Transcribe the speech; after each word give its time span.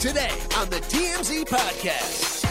Today 0.00 0.30
on 0.56 0.70
the 0.70 0.78
TMZ 0.88 1.44
Podcast. 1.44 2.42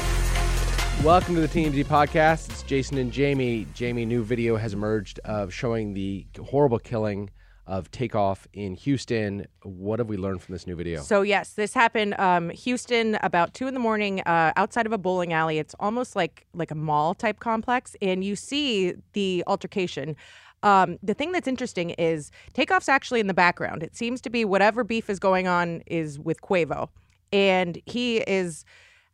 Welcome 1.04 1.34
to 1.34 1.42
the 1.42 1.48
TMZ 1.48 1.84
podcast. 1.86 2.48
It's 2.52 2.62
Jason 2.62 3.00
and 3.00 3.12
Jaime. 3.12 3.66
Jaime, 3.76 4.06
new 4.06 4.24
video 4.24 4.56
has 4.56 4.72
emerged 4.72 5.20
of 5.26 5.52
showing 5.52 5.96
the 5.96 6.28
horrible 6.52 6.78
killing 6.78 7.32
of 7.66 7.90
Takeoff 7.90 8.48
in 8.54 8.76
Houston. 8.76 9.48
What 9.64 9.98
have 9.98 10.10
we 10.10 10.16
learned 10.16 10.44
from 10.44 10.54
this 10.54 10.68
new 10.68 10.76
video? 10.76 11.02
So 11.02 11.24
yes, 11.24 11.54
this 11.54 11.74
happened 11.74 12.14
um, 12.20 12.52
Houston 12.52 13.18
about 13.24 13.56
two 13.56 13.66
in 13.66 13.74
the 13.74 13.80
morning 13.80 14.22
uh, 14.28 14.54
outside 14.56 14.86
of 14.86 14.92
a 14.92 15.00
bowling 15.00 15.34
alley. 15.34 15.58
It's 15.58 15.74
almost 15.80 16.16
like 16.16 16.46
like 16.54 16.70
a 16.70 16.76
mall 16.76 17.16
type 17.16 17.40
complex, 17.40 17.96
and 18.00 18.24
you 18.24 18.36
see 18.36 18.94
the 19.14 19.44
altercation. 19.48 20.16
Um, 20.62 21.00
the 21.02 21.16
thing 21.16 21.32
that's 21.32 21.48
interesting 21.48 21.90
is 21.92 22.30
Takeoff's 22.54 22.90
actually 22.90 23.22
in 23.22 23.26
the 23.26 23.34
background. 23.34 23.82
It 23.82 23.96
seems 23.96 24.22
to 24.22 24.30
be 24.30 24.46
whatever 24.46 24.84
beef 24.84 25.10
is 25.10 25.18
going 25.18 25.48
on 25.48 25.82
is 25.88 26.20
with 26.20 26.42
Quavo, 26.42 26.90
and 27.32 27.82
he 27.86 28.18
is 28.18 28.66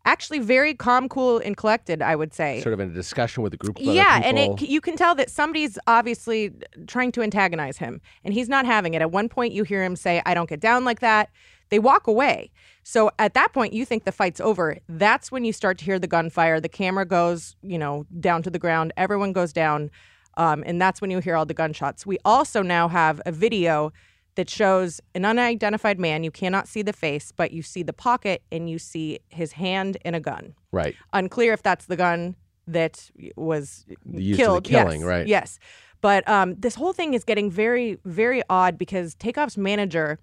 actually 0.05 0.39
very 0.39 0.73
calm, 0.73 1.09
cool, 1.09 1.39
and 1.39 1.57
collected. 1.57 2.01
I 2.01 2.15
would 2.15 2.33
say. 2.33 2.61
Sort 2.61 2.73
of 2.73 2.79
in 2.79 2.89
a 2.89 2.93
discussion 2.93 3.43
with 3.43 3.53
a 3.53 3.57
group 3.57 3.77
of 3.77 3.83
other 3.83 3.93
Yeah, 3.93 4.21
and 4.23 4.37
it, 4.37 4.61
you 4.61 4.81
can 4.81 4.95
tell 4.95 5.15
that 5.15 5.29
somebody's 5.29 5.77
obviously 5.87 6.53
trying 6.87 7.11
to 7.13 7.21
antagonize 7.21 7.77
him, 7.77 8.01
and 8.23 8.33
he's 8.33 8.49
not 8.49 8.65
having 8.65 8.93
it. 8.93 9.01
At 9.01 9.11
one 9.11 9.29
point, 9.29 9.53
you 9.53 9.63
hear 9.63 9.83
him 9.83 9.95
say, 9.95 10.21
"I 10.25 10.33
don't 10.33 10.49
get 10.49 10.59
down 10.59 10.85
like 10.85 10.99
that." 10.99 11.29
They 11.69 11.79
walk 11.79 12.07
away. 12.07 12.51
So 12.83 13.09
at 13.17 13.33
that 13.33 13.53
point, 13.53 13.73
you 13.73 13.85
think 13.85 14.03
the 14.03 14.11
fight's 14.11 14.39
over. 14.39 14.77
That's 14.87 15.31
when 15.31 15.43
you 15.43 15.51
start 15.51 15.79
to 15.79 15.85
hear 15.85 15.97
the 15.97 16.07
gunfire. 16.07 16.59
The 16.59 16.69
camera 16.69 17.05
goes, 17.05 17.55
you 17.63 17.79
know, 17.79 18.05
down 18.19 18.43
to 18.43 18.51
the 18.51 18.59
ground. 18.59 18.93
Everyone 18.95 19.33
goes 19.33 19.51
down, 19.51 19.89
um, 20.37 20.63
and 20.67 20.79
that's 20.79 21.01
when 21.01 21.09
you 21.09 21.19
hear 21.19 21.35
all 21.35 21.45
the 21.45 21.55
gunshots. 21.55 22.05
We 22.05 22.19
also 22.23 22.61
now 22.61 22.87
have 22.87 23.19
a 23.25 23.31
video 23.31 23.91
that 24.35 24.49
shows 24.49 25.01
an 25.13 25.25
unidentified 25.25 25.99
man. 25.99 26.23
You 26.23 26.31
cannot 26.31 26.67
see 26.67 26.81
the 26.81 26.93
face, 26.93 27.31
but 27.31 27.51
you 27.51 27.61
see 27.61 27.83
the 27.83 27.93
pocket 27.93 28.43
and 28.51 28.69
you 28.69 28.77
see 28.79 29.19
his 29.29 29.53
hand 29.53 29.97
in 30.05 30.13
a 30.13 30.19
gun 30.19 30.53
right. 30.71 30.95
unclear 31.13 31.53
if 31.53 31.63
that's 31.63 31.85
the 31.85 31.95
gun 31.95 32.35
that 32.67 33.09
was 33.35 33.85
Used 34.05 34.39
killed. 34.39 34.63
killing, 34.63 35.01
yes, 35.01 35.07
right. 35.07 35.27
Yes. 35.27 35.59
But 36.01 36.27
um, 36.29 36.55
this 36.55 36.75
whole 36.75 36.93
thing 36.93 37.13
is 37.13 37.23
getting 37.23 37.49
very, 37.49 37.97
very 38.05 38.43
odd 38.49 38.77
because 38.77 39.15
Takeoff's 39.15 39.57
manager 39.57 40.19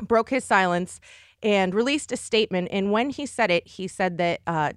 broke 0.00 0.30
his 0.30 0.44
silence 0.44 1.00
and 1.42 1.74
released 1.74 2.10
a 2.10 2.16
statement. 2.16 2.68
And 2.70 2.90
when 2.90 3.10
he 3.10 3.26
said 3.26 3.50
it, 3.50 3.66
he 3.66 3.86
said 3.86 4.18
that 4.18 4.40
uh, 4.46 4.72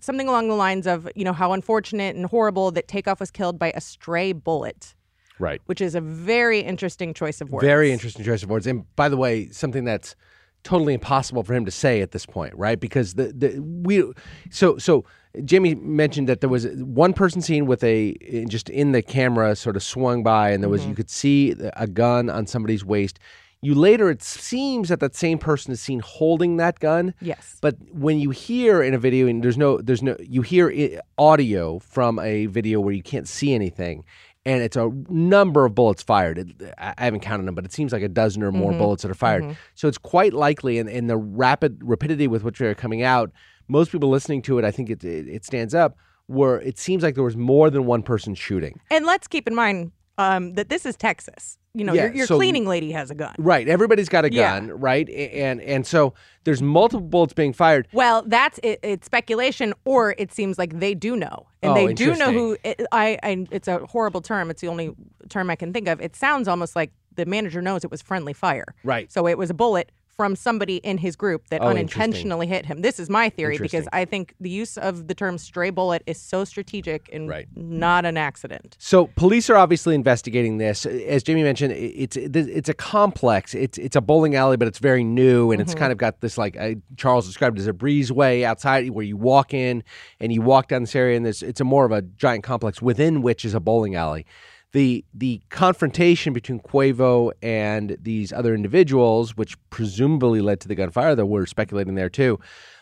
something 0.00 0.28
along 0.28 0.48
the 0.48 0.54
lines 0.54 0.86
of, 0.86 1.08
you 1.14 1.24
know, 1.24 1.32
how 1.32 1.52
unfortunate 1.52 2.16
and 2.16 2.26
horrible 2.26 2.70
that 2.72 2.88
Takeoff 2.88 3.20
was 3.20 3.30
killed 3.30 3.58
by 3.58 3.72
a 3.74 3.80
stray 3.80 4.32
bullet, 4.32 4.94
Right. 5.40 5.60
which 5.66 5.80
is 5.80 5.94
a 5.94 6.00
very 6.00 6.60
interesting 6.60 7.14
choice 7.14 7.40
of 7.40 7.50
words. 7.50 7.64
Very 7.64 7.90
interesting 7.90 8.24
choice 8.24 8.42
of 8.42 8.50
words. 8.50 8.66
And 8.66 8.84
by 8.94 9.08
the 9.08 9.16
way, 9.16 9.48
something 9.48 9.84
that's 9.84 10.14
totally 10.62 10.94
impossible 10.94 11.42
for 11.42 11.54
him 11.54 11.64
to 11.64 11.70
say 11.70 12.00
at 12.00 12.12
this 12.12 12.26
point, 12.26 12.54
right? 12.54 12.78
Because 12.78 13.14
the 13.14 13.32
the 13.32 13.60
we 13.60 14.04
so 14.50 14.76
so 14.78 15.04
Jaime 15.48 15.74
mentioned 15.76 16.28
that 16.28 16.40
there 16.40 16.50
was 16.50 16.66
one 16.66 17.12
person 17.12 17.40
seen 17.40 17.66
with 17.66 17.82
a 17.84 18.14
just 18.48 18.68
in 18.68 18.92
the 18.92 19.02
camera 19.02 19.56
sort 19.56 19.76
of 19.76 19.82
swung 19.82 20.22
by 20.22 20.50
and 20.50 20.62
there 20.62 20.70
was 20.70 20.82
mm-hmm. 20.82 20.90
you 20.90 20.96
could 20.96 21.10
see 21.10 21.54
a 21.76 21.86
gun 21.86 22.28
on 22.28 22.46
somebody's 22.46 22.84
waist. 22.84 23.18
You 23.62 23.74
later 23.74 24.10
it 24.10 24.22
seems 24.22 24.88
that 24.88 25.00
that 25.00 25.14
same 25.14 25.38
person 25.38 25.72
is 25.72 25.80
seen 25.80 26.00
holding 26.00 26.56
that 26.56 26.80
gun. 26.80 27.14
Yes. 27.20 27.58
But 27.60 27.76
when 27.92 28.18
you 28.18 28.30
hear 28.30 28.82
in 28.82 28.94
a 28.94 28.98
video 28.98 29.26
and 29.26 29.42
there's 29.44 29.58
no 29.58 29.78
there's 29.78 30.02
no 30.02 30.16
you 30.20 30.42
hear 30.42 31.00
audio 31.16 31.78
from 31.78 32.18
a 32.18 32.46
video 32.46 32.80
where 32.80 32.94
you 32.94 33.02
can't 33.02 33.28
see 33.28 33.54
anything 33.54 34.04
and 34.44 34.62
it's 34.62 34.76
a 34.76 34.90
number 35.08 35.64
of 35.64 35.74
bullets 35.74 36.02
fired. 36.02 36.38
It, 36.38 36.74
I 36.78 36.94
haven't 36.96 37.20
counted 37.20 37.46
them, 37.46 37.54
but 37.54 37.64
it 37.64 37.72
seems 37.72 37.92
like 37.92 38.02
a 38.02 38.08
dozen 38.08 38.42
or 38.42 38.52
more 38.52 38.70
mm-hmm. 38.70 38.78
bullets 38.78 39.02
that 39.02 39.10
are 39.10 39.14
fired. 39.14 39.44
Mm-hmm. 39.44 39.52
So 39.74 39.88
it's 39.88 39.98
quite 39.98 40.32
likely, 40.32 40.78
and, 40.78 40.88
and 40.88 41.10
the 41.10 41.16
rapid 41.16 41.80
rapidity 41.82 42.26
with 42.26 42.42
which 42.42 42.58
they're 42.58 42.74
coming 42.74 43.02
out, 43.02 43.30
most 43.68 43.92
people 43.92 44.08
listening 44.08 44.42
to 44.42 44.58
it, 44.58 44.64
I 44.64 44.70
think 44.70 44.90
it, 44.90 45.04
it, 45.04 45.28
it 45.28 45.44
stands 45.44 45.74
up. 45.74 45.96
Where 46.26 46.60
it 46.60 46.78
seems 46.78 47.02
like 47.02 47.16
there 47.16 47.24
was 47.24 47.36
more 47.36 47.70
than 47.70 47.86
one 47.86 48.04
person 48.04 48.36
shooting. 48.36 48.78
And 48.88 49.04
let's 49.04 49.26
keep 49.26 49.48
in 49.48 49.54
mind 49.56 49.90
um, 50.20 50.52
that 50.54 50.68
this 50.68 50.84
is 50.86 50.96
Texas. 50.96 51.56
You 51.72 51.84
know, 51.84 51.92
Yeah, 51.92 52.06
your, 52.06 52.14
your 52.14 52.26
so- 52.26 52.36
cleaning 52.36 52.66
lady 52.66 52.90
has 52.92 53.10
a 53.10 53.14
gun. 53.14 53.34
Right, 53.38 53.68
everybody's 53.68 54.08
got 54.08 54.24
a 54.24 54.32
Yeah. 54.32 54.58
gun, 54.58 54.70
right, 54.80 55.08
and 55.08 55.60
and 55.60 55.86
so 55.86 56.14
there's 56.44 56.60
multiple 56.60 57.06
bullets 57.06 57.32
being 57.32 57.52
fired. 57.52 57.86
Well, 57.92 58.24
that's 58.26 58.58
it, 58.62 58.80
it's 58.82 59.06
speculation, 59.06 59.72
or 59.84 60.14
it 60.18 60.32
seems 60.32 60.58
like 60.58 60.78
they 60.80 60.94
do 60.94 61.16
know, 61.16 61.46
and 61.62 61.72
Oh, 61.72 61.74
they 61.74 61.94
do 61.94 62.14
know 62.16 62.32
who. 62.32 62.56
It, 62.64 62.84
I, 62.90 63.18
I, 63.22 63.46
it's 63.52 63.68
a 63.68 63.78
horrible 63.86 64.20
term. 64.20 64.50
It's 64.50 64.60
the 64.60 64.68
only 64.68 64.94
term 65.28 65.48
I 65.48 65.56
can 65.56 65.72
think 65.72 65.86
of. 65.88 66.00
It 66.00 66.16
sounds 66.16 66.48
almost 66.48 66.74
like 66.74 66.90
the 67.14 67.24
manager 67.26 67.62
knows 67.62 67.84
it 67.84 67.90
was 67.90 68.02
friendly 68.02 68.32
fire. 68.32 68.66
Right. 68.82 69.10
So 69.12 69.26
it 69.28 69.38
was 69.38 69.48
a 69.50 69.54
bullet 69.54 69.92
from 70.20 70.36
somebody 70.36 70.76
in 70.76 70.98
his 70.98 71.16
group 71.16 71.48
that 71.48 71.62
Oh, 71.62 71.68
unintentionally 71.68 72.46
hit 72.46 72.66
him. 72.66 72.82
This 72.82 73.00
is 73.00 73.08
my 73.08 73.30
theory 73.30 73.56
because 73.56 73.88
I 73.90 74.04
think 74.04 74.34
the 74.38 74.50
use 74.50 74.76
of 74.76 75.08
the 75.08 75.14
term 75.14 75.38
stray 75.38 75.70
bullet 75.70 76.02
is 76.06 76.20
so 76.20 76.44
strategic 76.44 77.08
and 77.10 77.26
Right. 77.26 77.48
not 77.56 78.04
an 78.04 78.18
accident. 78.18 78.76
So 78.78 79.06
police 79.16 79.48
are 79.48 79.56
obviously 79.56 79.94
investigating 79.94 80.58
this. 80.58 80.84
As 80.84 81.22
Jaime 81.26 81.42
mentioned, 81.42 81.72
it's 81.72 82.18
it's 82.18 82.68
a 82.68 82.74
complex. 82.74 83.54
It's 83.54 83.78
it's 83.78 83.96
a 83.96 84.02
bowling 84.02 84.34
alley, 84.34 84.58
but 84.58 84.68
it's 84.68 84.78
very 84.78 85.04
new, 85.04 85.52
and 85.52 85.62
it's 85.62 85.74
kind 85.74 85.90
of 85.90 85.96
got 85.96 86.20
this 86.20 86.36
like 86.36 86.54
uh, 86.60 86.74
Charles 86.98 87.26
described 87.26 87.58
as 87.58 87.66
a 87.66 87.72
breezeway 87.72 88.42
outside 88.42 88.90
where 88.90 89.06
you 89.06 89.16
walk 89.16 89.54
in 89.54 89.82
and 90.20 90.34
you 90.34 90.42
walk 90.42 90.68
down 90.68 90.82
this 90.82 90.94
area, 90.94 91.16
and 91.16 91.24
this 91.24 91.40
it's 91.40 91.62
a 91.62 91.64
more 91.64 91.86
of 91.86 91.92
a 91.92 92.02
giant 92.02 92.44
complex 92.44 92.82
within 92.82 93.22
which 93.22 93.42
is 93.46 93.54
a 93.54 93.60
bowling 93.60 93.94
alley. 93.94 94.26
The 94.72 95.04
the 95.12 95.40
confrontation 95.48 96.32
between 96.32 96.60
Quavo 96.60 97.32
and 97.42 97.96
these 98.00 98.32
other 98.32 98.54
individuals, 98.54 99.36
which 99.36 99.56
presumably 99.70 100.40
led 100.40 100.60
to 100.60 100.68
the 100.68 100.74
gunfire, 100.74 101.14
though 101.14 101.26
we're 101.26 101.46
speculating 101.46 101.96
there 101.96 102.08
too, 102.08 102.38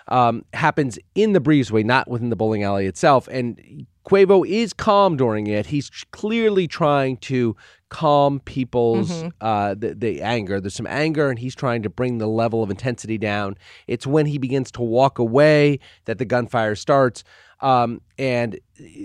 um, 0.09 0.44
happens 0.53 0.99
in 1.15 1.32
the 1.32 1.41
breezeway, 1.41 1.84
not 1.84 2.09
within 2.09 2.28
the 2.28 2.37
bowling 2.37 2.62
alley 2.62 2.87
itself. 2.87 3.26
And 3.28 3.87
Quavo 4.08 4.48
is 4.48 4.72
calm 4.72 5.16
during 5.16 5.46
it. 5.46 5.66
He's 5.66 5.91
clearly 6.12 6.66
trying 6.66 7.19
to 7.19 7.54
calm 7.91 8.41
people's 8.41 9.24
uh, 9.41 9.74
the, 9.74 9.94
the 9.94 10.22
anger. 10.22 10.60
There's 10.60 10.74
some 10.74 10.86
anger, 10.86 11.28
and 11.28 11.38
he's 11.38 11.54
trying 11.54 11.82
to 11.82 11.91
bring 11.91 12.19
the 12.19 12.26
level 12.26 12.62
of 12.62 12.70
intensity 12.70 13.19
down. 13.19 13.56
It's 13.86 14.06
when 14.06 14.26
he 14.26 14.38
begins 14.38 14.70
to 14.72 14.82
walk 14.82 15.19
away 15.19 15.80
that 16.06 16.19
the 16.19 16.24
gunfire 16.24 16.74
starts. 16.74 17.22
Um, 17.60 18.00
and 18.19 18.58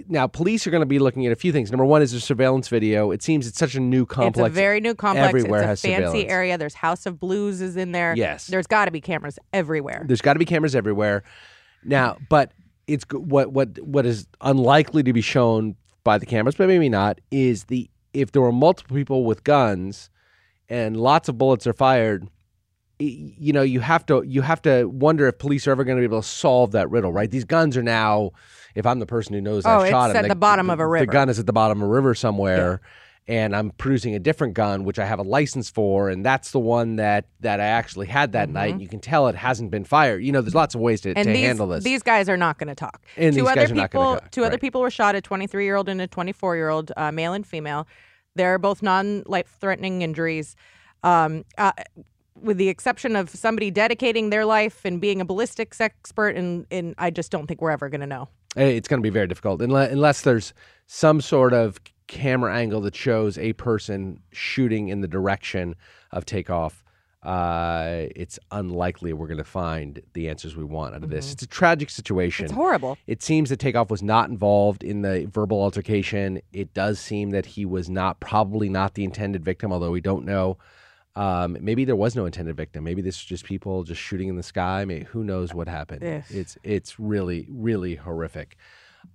now 0.08 0.28
police 0.28 0.68
are 0.68 0.72
going 0.72 0.82
to 0.82 0.86
be 0.86 1.00
looking 1.00 1.26
at 1.26 1.32
a 1.32 1.36
few 1.36 1.52
things. 1.52 1.72
Number 1.72 1.86
one 1.86 2.02
is 2.02 2.12
the 2.12 2.20
surveillance 2.20 2.68
video. 2.68 3.12
It 3.12 3.24
seems 3.24 3.48
it's 3.48 3.58
such 3.58 3.76
a 3.76 3.80
new 3.80 4.06
complex. 4.06 4.48
It's 4.48 4.56
a 4.56 4.62
very 4.62 4.80
new 4.80 4.94
complex. 4.94 5.30
Everywhere 5.30 5.62
it's 5.62 5.66
a 5.66 5.68
has 5.68 5.82
fancy 5.82 6.04
surveillance. 6.06 6.32
area. 6.32 6.58
There's 6.58 6.76
House 6.76 7.06
of 7.06 7.20
Blues 7.20 7.62
is 7.62 7.76
in 7.76 7.92
there. 7.92 8.14
Yes. 8.16 8.48
There's 8.48 8.68
got 8.68 8.86
to 8.86 8.92
be 8.92 9.02
cameras 9.02 9.40
everywhere. 9.52 10.04
There's 10.08 10.22
got 10.22 10.34
to 10.34 10.40
be 10.40 10.46
cameras 10.46 10.76
everywhere. 10.76 11.24
Now, 11.84 12.18
but 12.30 12.54
it's 12.88 13.06
what 13.12 13.52
what 13.52 13.80
what 13.80 14.06
is 14.06 14.28
unlikely 14.42 15.04
to 15.04 15.14
be 15.14 15.22
shown 15.22 15.76
by 16.04 16.18
the 16.18 16.26
cameras, 16.26 16.56
but 16.56 16.68
maybe 16.68 16.90
not, 16.90 17.20
is 17.32 17.66
the 17.66 17.90
if 18.14 18.32
there 18.32 18.42
were 18.42 18.52
multiple 18.52 18.96
people 18.96 19.26
with 19.26 19.44
guns 19.44 20.10
and 20.70 20.98
lots 20.98 21.30
of 21.30 21.38
bullets 21.38 21.68
are 21.68 21.74
fired. 21.74 22.28
You 23.00 23.52
know, 23.52 23.64
you 23.64 23.80
have 23.80 24.06
to 24.06 24.24
you 24.24 24.42
have 24.42 24.62
to 24.62 24.86
wonder 24.86 25.28
if 25.28 25.38
police 25.38 25.68
are 25.68 25.72
ever 25.72 25.84
going 25.84 25.98
to 25.98 26.02
be 26.02 26.06
able 26.06 26.22
to 26.22 26.28
solve 26.28 26.72
that 26.72 26.90
riddle, 26.90 27.12
right? 27.12 27.30
These 27.30 27.46
guns 27.46 27.76
are 27.76 27.84
now. 27.84 28.32
If 28.76 28.86
I'm 28.86 29.00
the 29.00 29.06
person 29.06 29.34
who 29.34 29.42
knows 29.42 29.66
Oh, 29.66 29.80
I 29.82 29.90
shot 29.90 30.12
it's 30.12 30.20
him, 30.20 30.26
at 30.26 30.30
the 30.30 30.36
bottom 30.36 30.70
of 30.70 30.80
a 30.80 30.88
river. 30.88 31.06
The 31.06 31.12
gun 31.12 31.30
is 31.30 31.38
at 31.38 31.46
the 31.46 31.54
bottom 31.54 31.82
of 31.82 31.88
a 31.88 31.92
river 31.92 32.16
somewhere, 32.16 32.82
and 33.28 33.56
I'm 33.56 33.72
producing 33.72 34.16
a 34.16 34.20
different 34.20 34.54
gun, 34.54 34.84
which 34.84 35.00
I 35.00 35.06
have 35.06 35.20
a 35.20 35.24
license 35.24 35.70
for, 35.70 36.10
and 36.10 36.26
that's 36.26 36.52
the 36.52 36.60
one 36.60 36.98
that 36.98 37.26
that 37.40 37.60
I 37.60 37.66
actually 37.66 38.08
had 38.08 38.34
that 38.34 38.50
night. 38.50 38.74
And 38.74 38.82
you 38.82 38.88
can 38.88 39.00
tell 39.00 39.28
it 39.28 39.36
hasn't 39.36 39.72
been 39.72 39.86
fired. 39.86 40.24
You 40.24 40.32
know, 40.32 40.42
there's 40.42 40.56
lots 40.56 40.76
of 40.76 40.82
ways 40.82 41.02
to, 41.02 41.10
Mm-hmm. 41.10 41.18
and 41.20 41.28
to 41.28 41.34
these, 41.34 41.46
handle 41.46 41.68
this. 41.68 41.84
These 41.84 42.04
guys 42.04 42.28
are 42.30 42.38
not 42.38 42.58
going 42.58 42.68
to 42.68 42.76
talk. 42.76 43.02
And 43.18 43.36
two 43.36 43.48
other 43.48 43.62
guys 43.62 43.72
are 43.72 43.76
not 43.76 43.92
people, 43.92 44.16
talk, 44.16 44.32
two 44.32 44.44
other 44.44 44.58
people 44.58 44.82
were 44.82 44.92
shot: 44.92 45.16
a 45.16 45.22
23 45.22 45.64
year 45.64 45.76
old 45.76 45.90
and 45.90 46.02
a 46.02 46.08
24 46.08 46.56
year 46.56 46.70
old, 46.70 46.92
uh, 46.98 47.12
male 47.12 47.34
and 47.34 47.46
female. 47.48 47.88
They're 48.36 48.58
both 48.58 48.82
non-life 48.82 49.58
threatening 49.60 50.02
injuries. 50.02 50.56
Um, 51.04 51.44
uh, 51.58 51.72
with 52.42 52.58
the 52.58 52.68
exception 52.68 53.16
of 53.16 53.30
somebody 53.30 53.70
dedicating 53.70 54.30
their 54.32 54.44
life 54.44 54.84
and 54.86 55.00
being 55.00 55.22
a 55.22 55.26
ballistics 55.26 55.80
expert, 55.80 56.36
and, 56.36 56.66
and 56.72 56.96
I 56.98 57.12
just 57.12 57.32
don't 57.32 57.46
think 57.46 57.62
we're 57.62 57.70
ever 57.72 57.90
going 57.90 58.02
to 58.02 58.08
know. 58.08 58.28
It's 58.56 58.88
going 58.88 59.00
to 59.00 59.04
be 59.04 59.12
very 59.12 59.28
difficult 59.28 59.62
unless, 59.62 59.92
unless 59.92 60.22
there's 60.22 60.54
some 60.88 61.22
sort 61.22 61.54
of 61.54 61.80
camera 62.14 62.56
angle 62.56 62.82
that 62.82 62.96
shows 62.96 63.38
a 63.38 63.54
person 63.54 64.20
shooting 64.32 64.90
in 64.90 65.02
the 65.02 65.08
direction 65.08 65.76
of 66.12 66.26
takeoff. 66.26 66.84
uh, 67.24 68.08
it's 68.16 68.38
unlikely 68.52 69.14
we're 69.14 69.28
going 69.28 69.38
to 69.38 69.44
find 69.44 70.02
the 70.14 70.28
answers 70.30 70.56
we 70.56 70.64
want 70.64 70.94
out 70.94 71.04
of 71.04 71.10
this. 71.10 71.32
It's 71.32 71.44
a 71.44 71.48
tragic 71.48 71.90
situation. 71.90 72.46
Mm-hmm. 72.46 72.54
It's 72.54 72.58
horrible. 72.58 72.98
It 73.08 73.24
seems 73.24 73.50
that 73.50 73.60
Takeoff 73.60 73.90
was 73.90 74.04
not 74.04 74.30
involved 74.30 74.84
in 74.84 75.04
the 75.04 75.26
verbal 75.32 75.62
altercation. 75.62 76.42
It 76.52 76.74
does 76.74 77.00
seem 77.00 77.30
that 77.32 77.46
he 77.46 77.66
was 77.66 77.90
not, 77.90 78.20
probably 78.20 78.68
not 78.68 78.96
the 78.96 79.06
intended 79.06 79.44
victim, 79.44 79.72
although 79.72 79.92
we 79.92 80.02
don't 80.02 80.26
know. 80.26 80.58
Um, 81.16 81.58
maybe 81.62 81.86
there 81.86 81.96
was 81.96 82.16
no 82.16 82.26
intended 82.26 82.58
victim. 82.58 82.84
Maybe 82.84 83.02
this 83.02 83.16
is 83.16 83.24
just 83.24 83.46
people 83.46 83.84
just 83.84 84.02
shooting 84.02 84.28
in 84.30 84.36
the 84.36 84.44
sky. 84.44 84.84
Maybe, 84.84 85.06
who 85.06 85.24
knows 85.24 85.54
what 85.54 85.68
happened? 85.70 86.04
Ugh. 86.04 86.24
It's 86.30 86.58
it's 86.64 87.00
really 87.00 87.46
really 87.50 87.96
horrific. 87.96 88.58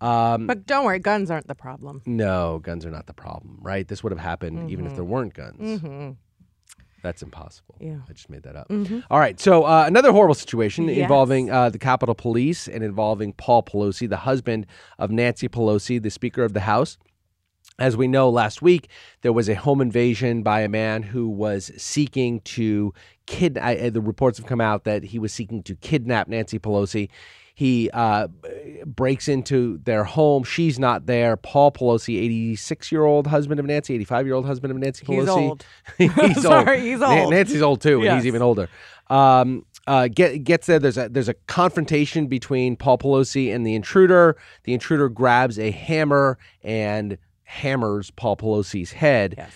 Um, 0.00 0.46
But 0.46 0.66
don't 0.66 0.84
worry, 0.84 0.98
guns 0.98 1.30
aren't 1.30 1.48
the 1.48 1.54
problem. 1.54 2.02
no, 2.06 2.58
guns 2.60 2.84
are 2.86 2.90
not 2.90 3.06
the 3.06 3.14
problem, 3.14 3.58
right? 3.60 3.86
This 3.86 4.02
would 4.02 4.12
have 4.12 4.20
happened 4.20 4.70
even 4.70 4.86
if 4.86 4.94
there 4.94 5.04
weren't 5.04 5.34
guns. 5.34 5.80
hmm 5.80 6.10
That's 7.02 7.22
impossible. 7.22 7.76
Yeah. 7.80 7.98
I 8.08 8.12
just 8.12 8.28
made 8.28 8.42
that 8.42 8.56
up. 8.56 8.68
Mhm. 8.68 9.04
All 9.10 9.20
right. 9.20 9.38
So 9.38 9.62
uh, 9.64 9.84
another 9.86 10.10
horrible 10.12 10.34
situation 10.34 10.88
Yes. 10.88 10.98
involving 10.98 11.48
uh, 11.50 11.70
the 11.70 11.78
Capitol 11.78 12.14
Police 12.14 12.66
and 12.68 12.82
involving 12.82 13.32
Paul 13.34 13.62
Pelosi, 13.62 14.08
the 14.08 14.16
husband 14.18 14.66
of 14.98 15.10
Nancy 15.10 15.48
Pelosi, 15.48 16.02
the 16.02 16.10
Speaker 16.10 16.42
of 16.42 16.54
the 16.54 16.60
House. 16.60 16.98
As 17.78 17.96
we 17.96 18.08
know, 18.08 18.28
last 18.28 18.60
week 18.62 18.88
there 19.22 19.32
was 19.32 19.48
a 19.48 19.54
home 19.54 19.80
invasion 19.80 20.42
by 20.42 20.62
a 20.62 20.68
man 20.68 21.04
who 21.04 21.28
was 21.28 21.70
seeking 21.76 22.40
to 22.40 22.92
kid. 23.28 23.58
Uh, 23.58 23.90
the 23.90 24.00
reports 24.00 24.38
have 24.38 24.46
come 24.46 24.60
out 24.60 24.84
that 24.84 25.04
he 25.04 25.18
was 25.18 25.32
seeking 25.32 25.62
to 25.64 25.76
kidnap 25.76 26.28
Nancy 26.28 26.58
Pelosi. 26.58 27.08
He 27.54 27.90
uh, 27.92 28.28
breaks 28.86 29.26
into 29.26 29.78
their 29.78 30.04
home. 30.04 30.44
She's 30.44 30.78
not 30.78 31.06
there. 31.06 31.36
Paul 31.36 31.72
Pelosi, 31.72 32.16
86 32.16 32.92
year 32.92 33.04
old 33.04 33.26
husband 33.26 33.58
of 33.58 33.66
Nancy, 33.66 33.94
85 33.96 34.26
year 34.26 34.34
old 34.36 34.46
husband 34.46 34.70
of 34.70 34.78
Nancy 34.78 35.04
Pelosi. 35.04 35.60
He's 35.98 36.08
old. 36.08 36.28
he's 36.28 36.42
Sorry, 36.42 36.76
old. 36.76 36.86
he's 36.86 37.02
old. 37.02 37.30
Nancy's 37.30 37.62
old 37.62 37.80
too, 37.80 38.02
and 38.04 38.14
he's 38.16 38.26
even 38.26 38.42
older. 38.42 38.68
Um, 39.08 39.64
uh, 39.86 40.06
get, 40.08 40.44
gets 40.44 40.66
there. 40.68 40.78
There's 40.78 40.98
a 40.98 41.08
there's 41.08 41.28
a 41.28 41.34
confrontation 41.34 42.26
between 42.28 42.76
Paul 42.76 42.98
Pelosi 42.98 43.52
and 43.52 43.66
the 43.66 43.74
intruder. 43.74 44.36
The 44.64 44.72
intruder 44.74 45.08
grabs 45.08 45.58
a 45.58 45.70
hammer 45.70 46.38
and 46.62 47.18
hammers 47.42 48.10
Paul 48.12 48.36
Pelosi's 48.36 48.92
head. 48.92 49.34
Yes. 49.36 49.52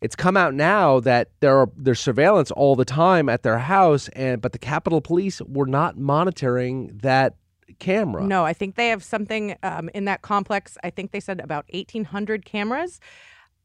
It's 0.00 0.16
come 0.16 0.36
out 0.36 0.54
now 0.54 1.00
that 1.00 1.30
there 1.40 1.58
are 1.58 1.70
there's 1.76 2.00
surveillance 2.00 2.50
all 2.50 2.74
the 2.74 2.86
time 2.86 3.28
at 3.28 3.42
their 3.42 3.58
house, 3.58 4.08
and 4.08 4.40
but 4.40 4.52
the 4.52 4.58
Capitol 4.58 5.00
Police 5.00 5.42
were 5.42 5.66
not 5.66 5.98
monitoring 5.98 6.98
that 7.02 7.36
camera. 7.78 8.24
No, 8.24 8.44
I 8.44 8.52
think 8.52 8.76
they 8.76 8.88
have 8.88 9.04
something 9.04 9.56
um, 9.62 9.90
in 9.94 10.06
that 10.06 10.22
complex. 10.22 10.78
I 10.82 10.90
think 10.90 11.12
they 11.12 11.20
said 11.20 11.40
about 11.40 11.66
1,800 11.72 12.44
cameras. 12.44 13.00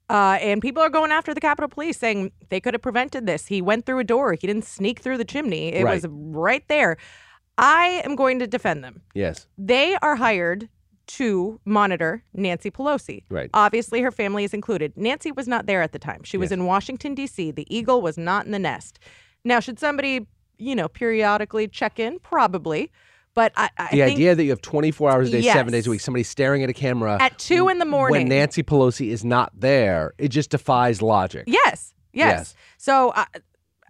Uh, 0.07 0.37
and 0.39 0.61
people 0.61 0.83
are 0.83 0.89
going 0.89 1.11
after 1.11 1.33
the 1.33 1.41
Capitol 1.41 1.67
Police 1.67 1.97
saying 1.97 2.31
they 2.49 2.59
could 2.59 2.75
have 2.75 2.81
prevented 2.81 3.25
this. 3.25 3.47
He 3.47 3.61
went 3.61 3.85
through 3.85 3.99
a 3.99 4.03
door. 4.03 4.33
He 4.33 4.45
didn't 4.45 4.65
sneak 4.65 4.99
through 4.99 5.17
the 5.17 5.25
chimney. 5.25 5.73
It 5.73 5.83
was 5.83 6.05
right 6.09 6.67
there. 6.67 6.97
I 7.57 8.01
am 8.03 8.15
going 8.15 8.39
to 8.39 8.47
defend 8.47 8.83
them. 8.83 9.01
Yes. 9.13 9.47
They 9.57 9.95
are 10.01 10.15
hired 10.15 10.69
to 11.07 11.59
monitor 11.65 12.23
Nancy 12.33 12.71
Pelosi. 12.71 13.23
Right. 13.29 13.49
Obviously, 13.53 14.01
her 14.01 14.11
family 14.11 14.43
is 14.43 14.53
included. 14.53 14.93
Nancy 14.95 15.31
was 15.31 15.47
not 15.47 15.65
there 15.65 15.81
at 15.81 15.91
the 15.91 15.99
time. 15.99 16.23
She 16.23 16.37
was 16.37 16.47
Yes. 16.51 16.57
in 16.57 16.65
Washington, 16.65 17.15
D.C. 17.15 17.51
The 17.51 17.65
eagle 17.75 18.01
was 18.01 18.17
not 18.17 18.45
in 18.45 18.51
the 18.51 18.59
nest. 18.59 18.99
Now, 19.43 19.59
should 19.59 19.79
somebody, 19.79 20.27
you 20.57 20.75
know, 20.75 20.87
periodically 20.87 21.67
check 21.67 21.99
in? 21.99 22.19
Probably. 22.19 22.91
But 23.33 23.51
I, 23.57 23.69
I 23.77 23.89
The 23.91 24.03
idea 24.03 24.33
that 24.33 24.43
you 24.43 24.49
have 24.51 24.61
24 24.61 25.11
hours 25.11 25.27
a 25.29 25.31
day, 25.33 25.41
seven 25.41 25.73
days 25.73 25.87
a 25.87 25.89
week, 25.89 25.99
somebody 25.99 26.23
staring 26.23 26.63
at 26.63 26.69
a 26.69 26.73
camera 26.73 27.17
at 27.19 27.37
two 27.37 27.67
in 27.67 27.79
the 27.79 27.85
morning. 27.85 28.21
when 28.21 28.29
Nancy 28.29 28.63
Pelosi 28.63 29.09
is 29.09 29.25
not 29.25 29.51
there, 29.59 30.13
it 30.17 30.29
just 30.29 30.51
defies 30.51 31.01
logic. 31.01 31.43
Yes, 31.45 31.93
yes. 32.13 32.37
Yes. 32.37 32.55
So, 32.77 33.11
I, 33.13 33.25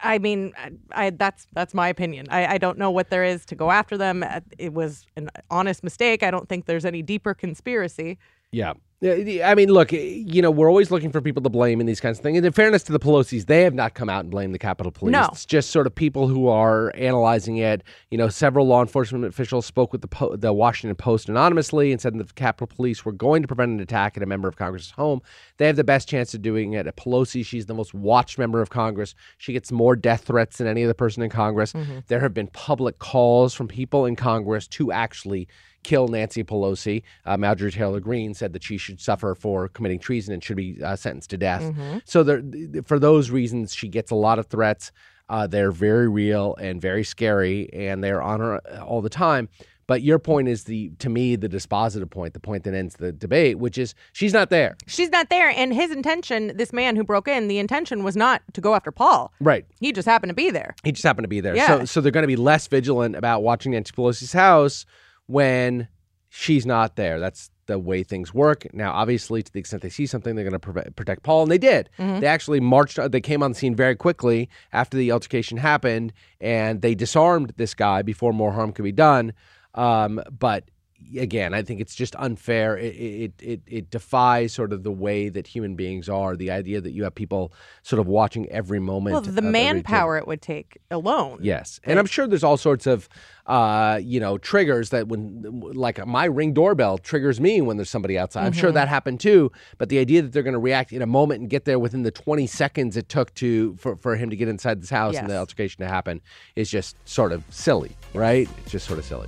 I 0.05 0.19
mean, 0.19 0.53
I, 0.57 0.71
I 0.91 1.09
that's 1.09 1.47
that's 1.53 1.73
my 1.73 1.87
opinion. 1.89 2.27
I, 2.29 2.55
I 2.55 2.57
don't 2.57 2.77
know 2.77 2.91
what 2.91 3.09
there 3.09 3.23
is 3.23 3.45
to 3.47 3.55
go 3.55 3.71
after 3.71 3.97
them. 3.97 4.23
Uh, 4.23 4.41
It 4.57 4.73
was 4.73 5.05
an 5.15 5.29
honest 5.49 5.83
mistake. 5.83 6.21
I 6.23 6.31
don't 6.31 6.47
think 6.47 6.65
there's 6.65 6.85
any 6.85 7.01
deeper 7.01 7.33
conspiracy. 7.33 8.17
Yeah. 8.51 8.73
Yeah, 9.01 9.49
I 9.49 9.55
mean, 9.55 9.69
look, 9.69 9.91
you 9.91 10.41
know, 10.41 10.49
we're 10.49 10.69
always 10.69 10.89
looking 10.89 11.11
for 11.11 11.19
people 11.19 11.43
to 11.43 11.49
blame 11.49 11.81
in 11.81 11.85
these 11.85 11.99
kinds 11.99 12.17
of 12.17 12.23
things. 12.23 12.37
And 12.37 12.45
in 12.45 12.53
fairness 12.53 12.81
to 12.83 12.93
the 12.93 12.99
Pelosi's, 12.99 13.45
they 13.45 13.63
have 13.63 13.73
not 13.73 13.93
come 13.93 14.09
out 14.09 14.21
and 14.21 14.31
blamed 14.31 14.55
the 14.55 14.59
Capitol 14.59 14.91
Police. 14.91 15.11
No. 15.11 15.27
It's 15.31 15.45
just 15.45 15.69
sort 15.69 15.85
of 15.85 15.93
people 15.93 16.29
who 16.29 16.47
are 16.47 16.93
analyzing 16.95 17.57
it. 17.57 17.83
You 18.09 18.17
know, 18.17 18.29
several 18.29 18.65
law 18.65 18.81
enforcement 18.81 19.25
officials 19.25 19.65
spoke 19.65 19.91
with 19.91 20.01
the 20.01 20.07
po- 20.07 20.37
the 20.37 20.53
Washington 20.53 20.95
Post 20.95 21.27
anonymously 21.27 21.91
and 21.91 21.99
said 21.99 22.17
the 22.17 22.23
Capitol 22.35 22.67
Police 22.67 23.03
were 23.03 23.11
going 23.11 23.41
to 23.41 23.47
prevent 23.49 23.71
an 23.71 23.81
attack 23.81 24.15
at 24.15 24.23
a 24.23 24.25
member 24.25 24.47
of 24.47 24.55
Congress's 24.55 24.91
home. 24.91 25.21
They 25.57 25.67
have 25.67 25.75
the 25.75 25.83
best 25.83 26.07
chance 26.07 26.33
of 26.33 26.41
doing 26.41 26.73
it. 26.73 26.87
At 26.87 26.95
Pelosi, 26.95 27.45
she's 27.45 27.65
the 27.65 27.73
most 27.73 27.93
watched 27.93 28.39
member 28.39 28.61
of 28.61 28.69
Congress. 28.69 29.13
She 29.37 29.51
gets 29.51 29.73
more 29.73 29.97
death 29.97 30.23
threats 30.23 30.57
than 30.57 30.67
any 30.67 30.85
other 30.85 30.93
person 30.93 31.21
in 31.21 31.29
Congress. 31.29 31.73
Mm-hmm. 31.73 31.99
There 32.07 32.21
have 32.21 32.33
been 32.33 32.47
public 32.47 32.99
calls 32.99 33.53
from 33.53 33.67
people 33.67 34.05
in 34.05 34.15
Congress 34.15 34.67
to 34.69 34.93
actually 34.93 35.49
kill 35.85 36.07
Nancy 36.07 36.43
Pelosi. 36.43 37.03
Uh, 37.25 37.37
Marjorie 37.37 37.71
Taylor 37.71 37.99
Greene 37.99 38.33
said 38.33 38.51
that 38.53 38.63
she 38.63 38.77
should 38.77 38.99
suffer 38.99 39.35
for 39.35 39.69
committing 39.69 39.99
treason 39.99 40.33
and 40.33 40.43
should 40.43 40.57
be 40.57 40.83
uh, 40.83 40.95
sentenced 40.95 41.29
to 41.29 41.37
death. 41.37 41.73
So, 42.03 42.23
there, 42.23 42.41
for 42.85 42.99
those 42.99 43.29
reasons, 43.29 43.73
she 43.73 43.87
gets 43.87 44.11
a 44.11 44.15
lot 44.15 44.39
of 44.39 44.47
threats. 44.47 44.91
Uh, 45.29 45.47
they're 45.47 45.71
very 45.71 46.09
real 46.09 46.55
and 46.59 46.81
very 46.81 47.03
scary, 47.03 47.69
and 47.71 48.03
they're 48.03 48.21
on 48.21 48.39
her 48.39 48.57
all 48.81 49.01
the 49.01 49.09
time. 49.09 49.47
But 49.87 50.01
your 50.01 50.17
point 50.17 50.47
is 50.47 50.63
the, 50.63 50.89
to 50.99 51.09
me, 51.09 51.35
the 51.35 51.47
dispositive 51.47 52.09
point, 52.09 52.33
the 52.33 52.39
point 52.39 52.63
that 52.63 52.73
ends 52.73 52.95
the 52.95 53.11
debate, 53.11 53.59
which 53.59 53.77
is 53.77 53.93
she's 54.13 54.33
not 54.33 54.49
there. 54.49 54.77
She's 54.87 55.09
not 55.09 55.29
there, 55.29 55.49
and 55.49 55.73
his 55.73 55.91
intention, 55.91 56.57
this 56.57 56.73
man 56.73 56.95
who 56.95 57.03
broke 57.03 57.27
in, 57.27 57.47
the 57.47 57.59
intention 57.59 58.03
was 58.03 58.15
not 58.15 58.41
to 58.53 58.61
go 58.61 58.73
after 58.73 58.91
Paul. 58.91 59.31
Right. 59.39 59.65
He 59.79 59.91
just 59.91 60.07
happened 60.07 60.31
to 60.31 60.35
be 60.35 60.49
there. 60.49 60.75
He 60.83 60.91
just 60.91 61.03
happened 61.03 61.25
to 61.25 61.29
be 61.29 61.39
there. 61.39 61.55
Yeah. 61.55 61.67
So, 61.67 61.85
so 61.85 62.01
they're 62.01 62.11
going 62.11 62.23
to 62.23 62.27
be 62.27 62.35
less 62.35 62.67
vigilant 62.67 63.15
about 63.15 63.43
watching 63.43 63.73
Nancy 63.73 63.91
Pelosi's 63.93 64.33
house 64.33 64.85
when 65.27 65.87
she's 66.29 66.65
not 66.65 66.95
there. 66.95 67.19
That's 67.19 67.49
the 67.67 67.79
way 67.79 68.03
things 68.03 68.33
work. 68.33 68.67
Now, 68.73 68.91
obviously, 68.93 69.41
to 69.41 69.51
the 69.51 69.59
extent 69.59 69.81
they 69.81 69.89
see 69.89 70.05
something, 70.05 70.35
they're 70.35 70.47
going 70.47 70.59
to 70.59 70.59
pre- 70.59 70.91
protect 70.95 71.23
Paul, 71.23 71.43
and 71.43 71.51
they 71.51 71.57
did. 71.57 71.89
They 72.19 72.27
actually 72.27 72.59
marched. 72.59 72.99
They 73.11 73.21
came 73.21 73.41
on 73.41 73.51
the 73.51 73.57
scene 73.57 73.75
very 73.75 73.95
quickly 73.95 74.49
after 74.71 74.97
the 74.97 75.11
altercation 75.11 75.57
happened, 75.57 76.13
and 76.39 76.81
they 76.81 76.93
disarmed 76.93 77.53
this 77.57 77.73
guy 77.73 78.01
before 78.03 78.33
more 78.33 78.51
harm 78.51 78.71
could 78.71 78.83
be 78.83 78.91
done. 78.91 79.33
Um, 79.73 80.21
but 80.37 80.69
again, 81.17 81.53
I 81.53 81.61
think 81.61 81.81
it's 81.81 81.95
just 81.95 82.15
unfair. 82.17 82.77
It, 82.77 82.95
it 82.95 83.33
it 83.41 83.61
it 83.67 83.89
defies 83.89 84.53
sort 84.53 84.73
of 84.73 84.83
the 84.83 84.91
way 84.91 85.29
that 85.29 85.47
human 85.47 85.75
beings 85.75 86.09
are. 86.09 86.35
The 86.35 86.51
idea 86.51 86.81
that 86.81 86.91
you 86.91 87.03
have 87.03 87.15
people 87.15 87.53
sort 87.83 87.99
of 87.99 88.07
watching 88.07 88.49
every 88.49 88.79
moment. 88.79 89.13
Well, 89.13 89.21
the 89.21 89.41
manpower 89.41 90.17
it 90.17 90.27
would 90.27 90.41
take 90.41 90.77
alone. 90.91 91.39
Yes, 91.41 91.79
and 91.83 91.99
I'm 91.99 92.05
sure 92.05 92.27
there's 92.27 92.43
all 92.43 92.57
sorts 92.57 92.87
of, 92.87 93.07
uh, 93.45 93.99
you 94.03 94.19
know, 94.19 94.37
triggers 94.37 94.89
that 94.89 95.07
when, 95.07 95.43
like 95.73 96.05
my 96.05 96.25
ring 96.25 96.53
doorbell 96.53 96.97
triggers 96.97 97.39
me 97.39 97.61
when 97.61 97.77
there's 97.77 97.89
somebody 97.89 98.17
outside. 98.17 98.45
I'm 98.45 98.51
sure 98.53 98.69
Mm-hmm. 98.69 98.75
that 98.75 98.87
happened 98.87 99.19
too. 99.19 99.51
But 99.77 99.89
the 99.89 99.99
idea 99.99 100.21
that 100.21 100.31
they're 100.33 100.43
going 100.43 100.53
to 100.53 100.59
react 100.59 100.91
in 100.91 101.01
a 101.01 101.05
moment 101.07 101.41
and 101.41 101.49
get 101.49 101.65
there 101.65 101.77
within 101.79 102.01
the 102.03 102.11
20 102.11 102.47
seconds 102.47 102.97
it 102.97 103.09
took 103.09 103.33
to 103.35 103.75
for, 103.75 103.95
for 103.97 104.15
him 104.15 104.29
to 104.31 104.35
get 104.35 104.47
inside 104.47 104.81
this 104.81 104.89
house 104.89 105.15
and 105.15 105.29
the 105.29 105.37
altercation 105.37 105.81
to 105.83 105.87
happen 105.87 106.21
is 106.55 106.69
just 106.69 106.95
sort 107.07 107.31
of 107.31 107.43
silly, 107.49 107.95
right? 108.13 108.49
It's 108.63 108.71
just 108.71 108.87
sort 108.87 108.97
of 108.99 109.05
silly. 109.05 109.27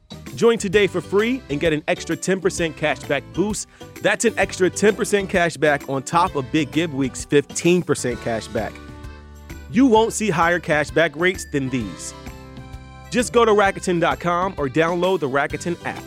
Join 0.35 0.57
today 0.57 0.87
for 0.87 1.01
free 1.01 1.41
and 1.49 1.59
get 1.59 1.73
an 1.73 1.83
extra 1.87 2.15
10% 2.15 2.73
cashback 2.73 3.21
boost. 3.33 3.67
That's 4.01 4.25
an 4.25 4.33
extra 4.37 4.69
10% 4.69 5.27
cashback 5.27 5.89
on 5.89 6.03
top 6.03 6.35
of 6.35 6.49
Big 6.51 6.71
Give 6.71 6.93
Week's 6.93 7.25
15% 7.25 7.83
cashback. 8.17 8.73
You 9.69 9.85
won't 9.87 10.13
see 10.13 10.29
higher 10.29 10.59
cashback 10.59 11.11
rates 11.15 11.45
than 11.45 11.69
these. 11.69 12.13
Just 13.09 13.33
go 13.33 13.45
to 13.45 13.51
Rakuten.com 13.51 14.55
or 14.57 14.69
download 14.69 15.19
the 15.19 15.29
Rakuten 15.29 15.77
app. 15.85 16.03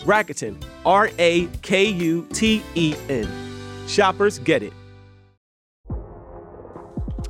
Rakuten, 0.00 0.62
R 0.86 1.10
A 1.18 1.46
K 1.62 1.84
U 1.86 2.26
T 2.32 2.62
E 2.74 2.94
N. 3.08 3.28
Shoppers 3.88 4.38
get 4.38 4.62
it. 4.62 4.72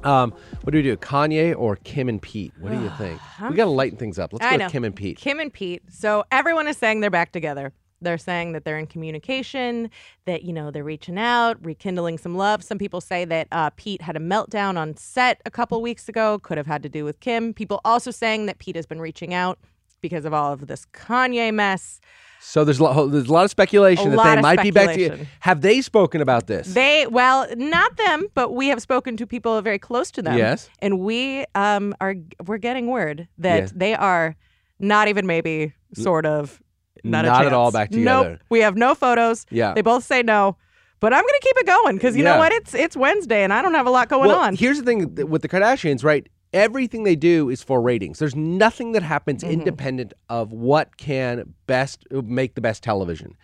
Um, 0.05 0.33
what 0.63 0.73
do 0.73 0.79
we 0.79 0.83
do, 0.83 0.97
Kanye 0.97 1.55
or 1.57 1.77
Kim 1.77 2.09
and 2.09 2.21
Pete? 2.21 2.53
What 2.61 2.73
do 2.73 2.81
you 2.81 2.91
think? 2.99 3.21
We 3.49 3.57
got 3.57 3.65
to 3.65 3.71
lighten 3.71 3.99
things 3.99 4.19
up. 4.19 4.33
Let's 4.33 4.45
I 4.45 4.53
go 4.53 4.57
know. 4.57 4.65
with 4.67 4.73
Kim 4.73 4.85
and 4.85 4.95
Pete. 4.95 5.19
Kim 5.19 5.41
and 5.41 5.53
Pete. 5.53 5.83
So 5.91 6.25
everyone 6.31 6.69
is 6.69 6.77
saying 6.77 7.01
they're 7.01 7.11
back 7.11 7.33
together. 7.33 7.73
They're 8.01 8.19
saying 8.19 8.53
that 8.53 8.65
they're 8.65 8.79
in 8.79 8.87
communication, 8.87 9.91
that, 10.25 10.45
you 10.45 10.53
know, 10.53 10.71
they're 10.71 10.85
reaching 10.85 11.19
out, 11.19 11.57
rekindling 11.65 12.19
some 12.19 12.37
love. 12.37 12.63
Some 12.63 12.79
people 12.79 13.01
say 13.01 13.25
that 13.25 13.49
uh, 13.51 13.71
Pete 13.71 14.03
had 14.03 14.17
a 14.17 14.21
meltdown 14.21 14.77
on 14.77 14.97
set 14.97 15.41
a 15.45 15.51
couple 15.51 15.83
weeks 15.83 16.09
ago, 16.09 16.39
could 16.39 16.59
have 16.59 16.67
had 16.69 16.83
to 16.85 16.89
do 16.89 17.05
with 17.05 17.19
Kim. 17.19 17.53
People 17.53 17.81
also 17.85 18.13
saying 18.13 18.47
that 18.47 18.59
Pete 18.59 18.77
has 18.77 18.87
been 18.87 19.01
reaching 19.01 19.35
out 19.35 19.59
because 20.01 20.25
of 20.25 20.33
all 20.33 20.53
of 20.53 20.69
this 20.69 20.87
Kanye 20.93 21.53
mess. 21.53 22.01
So 22.41 22.65
there's 22.65 22.79
a 22.79 22.85
lot, 22.85 23.07
there's 23.11 23.29
a 23.29 23.33
lot 23.33 23.45
of 23.45 23.51
speculation 23.51 24.13
A 24.13 24.17
that 24.17 24.35
they 24.37 24.41
might 24.41 24.63
be 24.63 24.71
back 24.71 24.95
to 24.95 25.01
you. 25.01 25.27
Have 25.41 25.61
they 25.61 25.81
spoken 25.81 26.21
about 26.21 26.47
this? 26.47 26.73
They, 26.73 27.07
well, 27.07 27.47
not 27.57 27.97
them, 27.97 28.27
but 28.35 28.55
we 28.55 28.69
have 28.69 28.81
spoken 28.81 29.17
to 29.19 29.27
people 29.27 29.61
very 29.61 29.79
close 29.79 30.11
to 30.13 30.23
them. 30.23 30.37
Yes. 30.39 30.71
And 30.81 31.01
we 31.01 31.45
um, 31.55 31.95
are, 32.01 32.15
we're 32.47 32.59
getting 32.59 32.87
word 32.87 33.29
that 33.39 33.57
Yes. 33.59 33.73
they 33.75 33.95
are 33.95 34.37
not 34.79 35.09
even 35.09 35.27
maybe, 35.27 35.75
sort 35.95 36.25
of, 36.27 36.63
not, 37.05 37.25
Not 37.25 37.47
at 37.47 37.53
all 37.53 37.71
back 37.71 37.91
together. 37.91 38.31
Nope. 38.31 38.41
We 38.49 38.61
have 38.61 38.77
no 38.77 38.95
photos. 38.95 39.47
Yeah. 39.51 39.73
They 39.75 39.83
both 39.83 40.05
say 40.05 40.23
no. 40.23 40.57
But 41.01 41.13
I'm 41.13 41.23
going 41.23 41.35
to 41.41 41.41
keep 41.43 41.57
it 41.59 41.67
going 41.67 41.97
because 41.97 42.17
you 42.17 42.25
Yeah. 42.25 42.33
know 42.33 42.39
what? 42.39 42.53
It's 42.53 42.75
it's 42.75 42.97
Wednesday 42.97 43.45
and 43.45 43.53
I 43.53 43.63
don't 43.63 43.75
have 43.75 43.87
a 43.87 43.91
lot 43.91 44.09
going 44.09 44.29
well, 44.29 44.41
on. 44.41 44.57
here's 44.57 44.79
the 44.79 44.85
thing 44.85 45.15
with 45.29 45.43
the 45.43 45.49
Kardashians, 45.49 46.03
right? 46.03 46.29
Everything 46.53 47.05
they 47.05 47.17
do 47.17 47.51
is 47.51 47.63
for 47.63 47.81
ratings. 47.83 48.19
There's 48.19 48.35
nothing 48.37 48.93
that 48.93 49.03
happens 49.03 49.43
Mm-hmm. 49.43 49.53
independent 49.53 50.13
of 50.29 50.53
what 50.53 50.97
can 50.97 51.55
best 51.67 52.05
make 52.11 52.55
the 52.55 52.61
best 52.61 52.83
television. 52.83 53.37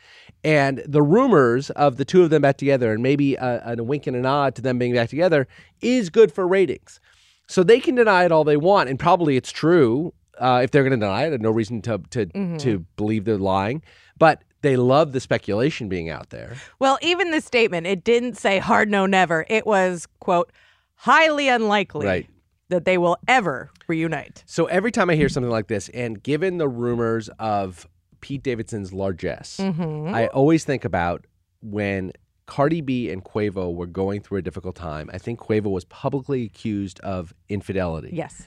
And 0.42 0.82
the 0.86 1.02
rumors 1.02 1.70
of 1.70 1.96
the 1.96 2.04
two 2.04 2.22
of 2.22 2.30
them 2.30 2.42
back 2.42 2.56
together, 2.56 2.92
and 2.92 3.02
maybe 3.02 3.34
a, 3.34 3.74
a 3.78 3.82
wink 3.82 4.06
and 4.06 4.16
a 4.16 4.20
nod 4.20 4.54
to 4.56 4.62
them 4.62 4.78
being 4.78 4.94
back 4.94 5.08
together, 5.10 5.46
is 5.80 6.08
good 6.10 6.32
for 6.32 6.46
ratings. 6.46 7.00
So 7.46 7.62
they 7.62 7.78
can 7.80 7.94
deny 7.94 8.24
it 8.24 8.32
all 8.32 8.44
they 8.44 8.56
want, 8.56 8.88
and 8.88 8.98
probably 8.98 9.36
it's 9.36 9.52
true. 9.52 10.14
Uh, 10.38 10.60
if 10.64 10.70
they're 10.70 10.82
going 10.82 10.98
to 10.98 11.04
deny 11.06 11.24
it, 11.24 11.28
I 11.28 11.30
have 11.32 11.40
no 11.40 11.50
reason 11.50 11.82
to 11.82 11.98
to 12.10 12.26
Mm-hmm. 12.26 12.56
to 12.58 12.78
believe 12.96 13.24
they're 13.24 13.38
lying. 13.38 13.82
But 14.18 14.42
they 14.62 14.76
love 14.76 15.12
the 15.12 15.20
speculation 15.20 15.88
being 15.90 16.08
out 16.08 16.30
there. 16.30 16.56
well, 16.78 16.98
even 17.02 17.30
the 17.32 17.40
statement, 17.42 17.86
it 17.86 18.02
didn't 18.02 18.36
say 18.38 18.58
hard 18.58 18.88
no 18.90 19.04
never. 19.04 19.44
It 19.50 19.66
was, 19.66 20.06
quote, 20.20 20.50
highly 20.94 21.48
unlikely 21.48 22.06
Right. 22.06 22.26
That 22.68 22.84
they 22.84 22.98
will 22.98 23.16
ever 23.28 23.70
reunite. 23.88 24.42
So 24.46 24.66
every 24.66 24.90
time 24.90 25.10
I 25.10 25.16
hear 25.16 25.28
something 25.28 25.50
like 25.50 25.68
this, 25.68 25.88
and 25.90 26.22
given 26.22 26.58
the 26.58 26.68
rumors 26.68 27.28
of 27.38 27.86
Pete 28.20 28.42
Davidson's 28.42 28.92
largesse, 28.92 29.58
Mm-hmm. 29.58 30.14
I 30.14 30.28
always 30.28 30.64
think 30.64 30.84
about 30.84 31.26
when 31.60 32.12
Cardi 32.46 32.80
B 32.80 33.10
and 33.10 33.24
Quavo 33.24 33.74
were 33.74 33.86
going 33.86 34.20
through 34.20 34.38
a 34.38 34.42
difficult 34.42 34.76
time. 34.76 35.10
I 35.12 35.18
think 35.18 35.40
Quavo 35.40 35.70
was 35.70 35.84
publicly 35.86 36.44
accused 36.44 37.00
of 37.00 37.32
infidelity. 37.48 38.10
Yes. 38.12 38.42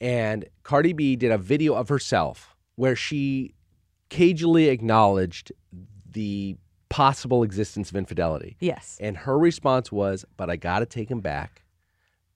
And 0.00 0.46
Cardi 0.62 0.92
B 0.92 1.16
did 1.16 1.30
a 1.30 1.38
video 1.38 1.74
of 1.74 1.88
herself 1.88 2.54
where 2.76 2.96
she 2.96 3.54
cagily 4.08 4.68
acknowledged 4.68 5.52
the 6.10 6.56
possible 6.88 7.42
existence 7.42 7.90
of 7.90 7.96
infidelity. 7.96 8.56
Yes. 8.60 8.98
And 9.00 9.16
her 9.16 9.38
response 9.38 9.92
was, 9.92 10.24
But 10.36 10.50
I 10.50 10.56
got 10.56 10.80
to 10.80 10.86
take 10.86 11.10
him 11.10 11.20
back 11.20 11.62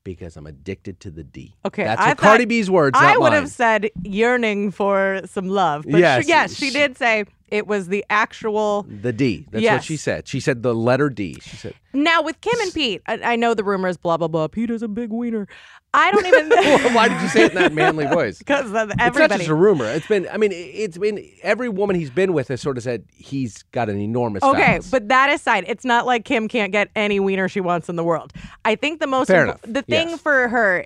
because 0.05 0.37
I'm 0.37 0.47
addicted 0.47 1.01
to 1.01 1.11
the 1.11 1.25
D. 1.25 1.55
Okay, 1.65 1.85
That's 1.85 2.01
I 2.01 2.09
what 2.11 2.19
Cardi 2.19 2.45
B's 2.45 2.71
words. 2.71 2.97
I 3.01 3.17
would 3.17 3.31
mine. 3.31 3.33
have 3.33 3.51
said 3.51 3.91
yearning 4.03 4.71
for 4.71 5.23
some 5.27 5.49
love. 5.49 5.85
But 5.89 5.99
Yes, 6.01 6.23
she, 6.25 6.29
yes, 6.29 6.55
she 6.55 6.67
she- 6.67 6.73
did 6.73 6.97
say 6.99 7.25
it 7.55 7.67
was 7.67 7.89
the 7.89 8.05
actual. 8.11 8.85
The 8.89 9.13
D. 9.13 9.47
That's 9.51 9.65
what 9.65 9.85
she 9.85 9.97
said. 9.97 10.27
She 10.27 10.41
said 10.41 10.63
the 10.63 10.75
letter 10.75 11.09
D. 11.09 11.39
She 11.41 11.57
said, 11.57 11.75
Now 11.93 12.21
with 12.23 12.41
Kim 12.41 12.59
and 12.61 12.73
Pete, 12.75 13.01
I, 13.07 13.21
I 13.23 13.37
know 13.37 13.55
the 13.55 13.63
rumors, 13.65 13.97
blah 13.97 14.17
blah 14.17 14.29
blah. 14.29 14.49
Pete 14.49 14.71
is 14.71 14.83
a 14.83 14.89
big 14.89 15.11
wiener. 15.11 15.47
I 15.95 16.11
don't 16.11 16.27
even. 16.27 16.51
"Why 16.95 17.09
did 17.09 17.23
you 17.23 17.29
say 17.29 17.45
it 17.45 17.53
in 17.53 17.59
that 17.59 17.73
manly 17.73 18.07
voice?" 18.07 18.39
Because 18.45 18.67
everybody. 18.75 19.05
It's 19.07 19.17
not 19.19 19.31
just 19.31 19.49
a 19.49 19.55
rumor. 19.55 19.85
It's 19.87 20.07
been. 20.09 20.27
I 20.33 20.37
mean, 20.37 20.51
it- 20.51 20.57
it's 20.57 20.99
been 20.99 21.25
every 21.43 21.69
woman 21.69 21.95
he's 21.97 22.11
been 22.11 22.33
with 22.33 22.49
has 22.49 22.61
sort 22.61 22.77
of 22.77 22.83
said 22.83 23.05
he's 23.15 23.63
got 23.71 23.89
an 23.89 24.01
enormous. 24.01 24.43
Okay, 24.43 24.61
phallus. 24.65 24.91
but 24.91 25.09
that 25.09 25.31
aside, 25.33 25.65
it's 25.69 25.85
not 25.85 26.05
like 26.07 26.25
Kim 26.25 26.49
can't 26.49 26.73
get 26.73 26.89
any 26.97 27.21
wiener 27.21 27.49
she 27.49 27.61
wants 27.61 27.89
in 27.89 27.95
the 27.97 28.05
world. 28.05 28.33
I 28.65 28.75
think 28.75 28.99
the 29.01 29.07
most 29.07 29.29
Fair 29.29 29.43
impo- 29.43 29.45
enough. 29.45 29.61
the 29.63 29.83
thing 29.83 30.11
Yes. 30.11 30.21
for 30.21 30.49
her 30.49 30.85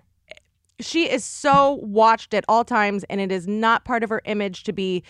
she 0.80 1.10
is 1.10 1.24
so 1.24 1.80
watched 1.82 2.32
at 2.34 2.44
all 2.48 2.64
times 2.64 3.02
and 3.10 3.20
it 3.20 3.32
is 3.32 3.48
not 3.48 3.84
part 3.84 4.04
of 4.04 4.10
her 4.10 4.22
image 4.26 4.62
to 4.62 4.72
be 4.72 5.02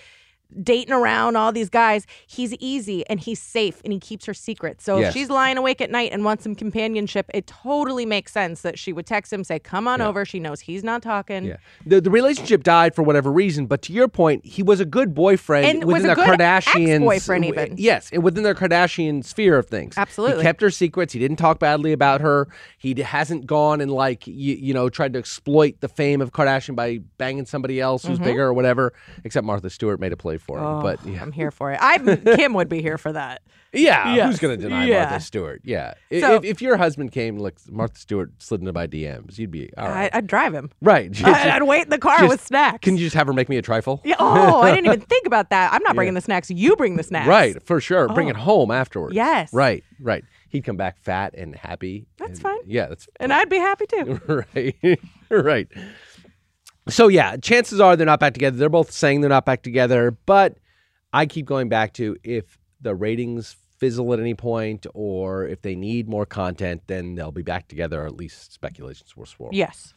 dating 0.62 0.92
around 0.92 1.36
all 1.36 1.52
these 1.52 1.68
guys. 1.68 2.06
He's 2.26 2.54
easy 2.54 3.06
and 3.08 3.20
he's 3.20 3.40
safe 3.40 3.80
and 3.84 3.92
he 3.92 3.98
keeps 4.00 4.24
her 4.26 4.34
secret. 4.34 4.80
So 4.80 4.98
Yes. 4.98 5.08
if 5.08 5.14
she's 5.14 5.30
lying 5.30 5.58
awake 5.58 5.80
at 5.80 5.90
night 5.90 6.10
and 6.12 6.24
wants 6.24 6.42
some 6.42 6.54
companionship, 6.54 7.26
it 7.34 7.46
totally 7.46 8.06
makes 8.06 8.32
sense 8.32 8.62
that 8.62 8.78
she 8.78 8.92
would 8.92 9.06
text 9.06 9.32
him, 9.32 9.44
say, 9.44 9.58
Come 9.58 9.86
on 9.86 10.00
over. 10.00 10.24
She 10.24 10.40
knows 10.40 10.60
he's 10.60 10.82
not 10.82 11.02
talking. 11.02 11.44
Yeah. 11.44 11.56
The, 11.84 12.00
the 12.00 12.10
relationship 12.10 12.62
died 12.64 12.94
for 12.94 13.02
whatever 13.02 13.30
reason, 13.30 13.66
but 13.66 13.82
to 13.82 13.92
your 13.92 14.08
point, 14.08 14.44
he 14.46 14.62
was 14.62 14.80
a 14.80 14.84
good 14.86 15.14
boyfriend 15.14 15.66
And 15.66 15.84
within 15.84 16.08
the 16.08 16.14
good 16.14 16.38
Kardashians. 16.40 16.94
ex-boyfriend 16.96 17.44
even. 17.44 17.74
Yes, 17.76 18.08
and 18.12 18.22
within 18.22 18.42
their 18.42 18.54
Kardashian 18.54 19.24
sphere 19.24 19.58
of 19.58 19.66
things. 19.66 19.94
Absolutely. 19.98 20.38
He 20.38 20.42
kept 20.42 20.60
her 20.62 20.70
secrets. 20.70 21.12
He 21.12 21.18
didn't 21.18 21.36
talk 21.36 21.58
badly 21.58 21.92
about 21.92 22.20
her. 22.22 22.48
He 22.78 22.98
hasn't 23.00 23.46
gone 23.46 23.80
and 23.80 23.90
like 23.90 24.26
you, 24.26 24.54
you 24.54 24.72
know 24.72 24.88
tried 24.88 25.12
to 25.12 25.18
exploit 25.18 25.80
the 25.80 25.88
fame 25.88 26.20
of 26.22 26.32
Kardashian 26.32 26.74
by 26.74 26.98
banging 27.18 27.44
somebody 27.46 27.80
else 27.80 27.98
Mm-hmm. 28.02 28.08
who's 28.10 28.18
bigger 28.20 28.46
or 28.46 28.54
whatever. 28.54 28.92
Except 29.24 29.44
Martha 29.44 29.68
Stewart 29.70 29.98
made 30.00 30.12
a 30.12 30.16
play 30.16 30.37
for 30.38 30.58
him. 30.58 30.64
Oh, 30.64 30.82
but 30.82 31.04
yeah, 31.06 31.20
I'm 31.22 31.32
here 31.32 31.50
for 31.50 31.72
it. 31.72 31.78
I 31.80 31.98
Kim 32.36 32.54
would 32.54 32.68
be 32.68 32.80
here 32.82 32.98
for 32.98 33.12
that. 33.12 33.42
yeah, 33.72 34.14
Yes. 34.14 34.26
who's 34.30 34.38
going 34.38 34.56
to 34.58 34.62
deny 34.62 34.86
Yeah. 34.86 35.02
Martha 35.10 35.20
Stewart? 35.24 35.60
Yeah, 35.64 35.94
So- 36.10 36.36
if, 36.36 36.44
if 36.44 36.62
your 36.62 36.76
husband 36.78 37.12
came 37.12 37.36
like 37.38 37.56
Martha 37.70 37.98
Stewart 37.98 38.30
slid 38.38 38.60
into 38.60 38.72
my 38.72 38.86
DMs, 38.86 39.38
you'd 39.38 39.50
be 39.50 39.70
all 39.76 39.88
I, 39.88 40.08
I'd 40.12 40.26
drive 40.26 40.54
him. 40.54 40.70
right. 40.80 41.10
Just- 41.10 41.26
I, 41.26 41.54
I'd 41.56 41.62
wait 41.64 41.84
in 41.84 41.90
the 41.90 41.98
car 41.98 42.18
just- 42.18 42.28
with 42.30 42.44
snacks. 42.44 42.78
Can 42.82 42.96
you 42.96 43.04
just 43.04 43.14
have 43.16 43.26
her 43.26 43.32
make 43.32 43.48
me 43.48 43.56
a 43.58 43.62
trifle? 43.62 44.00
Yeah, 44.04 44.14
oh, 44.18 44.62
I 44.62 44.70
didn't 44.74 44.86
even 44.86 45.00
think 45.08 45.26
about 45.26 45.50
that. 45.50 45.72
I'm 45.72 45.82
not 45.82 45.94
bringing 45.94 46.14
the 46.14 46.20
snacks. 46.20 46.50
You 46.50 46.76
bring 46.76 46.96
the 46.96 47.02
snacks. 47.02 47.28
Right, 47.28 47.62
for 47.66 47.80
sure. 47.80 48.08
Bring 48.08 48.28
oh. 48.28 48.30
it 48.30 48.36
home 48.36 48.70
afterwards. 48.70 49.14
Yes. 49.14 49.52
Right, 49.52 49.84
right. 50.00 50.24
He'd 50.50 50.62
come 50.64 50.78
back 50.78 50.98
fat 50.98 51.34
and 51.36 51.54
happy. 51.54 52.06
That's 52.16 52.32
and- 52.38 52.40
fine. 52.40 52.58
Yeah, 52.66 52.86
that's 52.86 53.06
And 53.20 53.32
I'd 53.34 53.50
be 53.50 53.58
happy 53.58 53.84
too. 53.86 54.20
right. 54.54 54.98
right. 55.30 55.68
So 56.88 57.08
yeah, 57.08 57.36
chances 57.36 57.80
are 57.80 57.96
they're 57.96 58.06
not 58.06 58.20
back 58.20 58.34
together. 58.34 58.56
They're 58.56 58.68
both 58.68 58.90
saying 58.90 59.20
they're 59.20 59.30
not 59.30 59.44
back 59.44 59.62
together, 59.62 60.16
but 60.26 60.58
I 61.12 61.26
keep 61.26 61.46
going 61.46 61.68
back 61.68 61.92
to 61.94 62.16
if 62.22 62.58
the 62.80 62.94
ratings 62.94 63.56
fizzle 63.78 64.12
at 64.12 64.20
any 64.20 64.34
point 64.34 64.86
or 64.94 65.46
if 65.46 65.62
they 65.62 65.74
need 65.74 66.08
more 66.08 66.26
content, 66.26 66.82
then 66.86 67.14
they'll 67.14 67.32
be 67.32 67.42
back 67.42 67.68
together, 67.68 68.02
or 68.02 68.06
at 68.06 68.16
least 68.16 68.52
speculations 68.52 69.16
were 69.16 69.26
swirl. 69.26 69.50
Yes. 69.52 69.94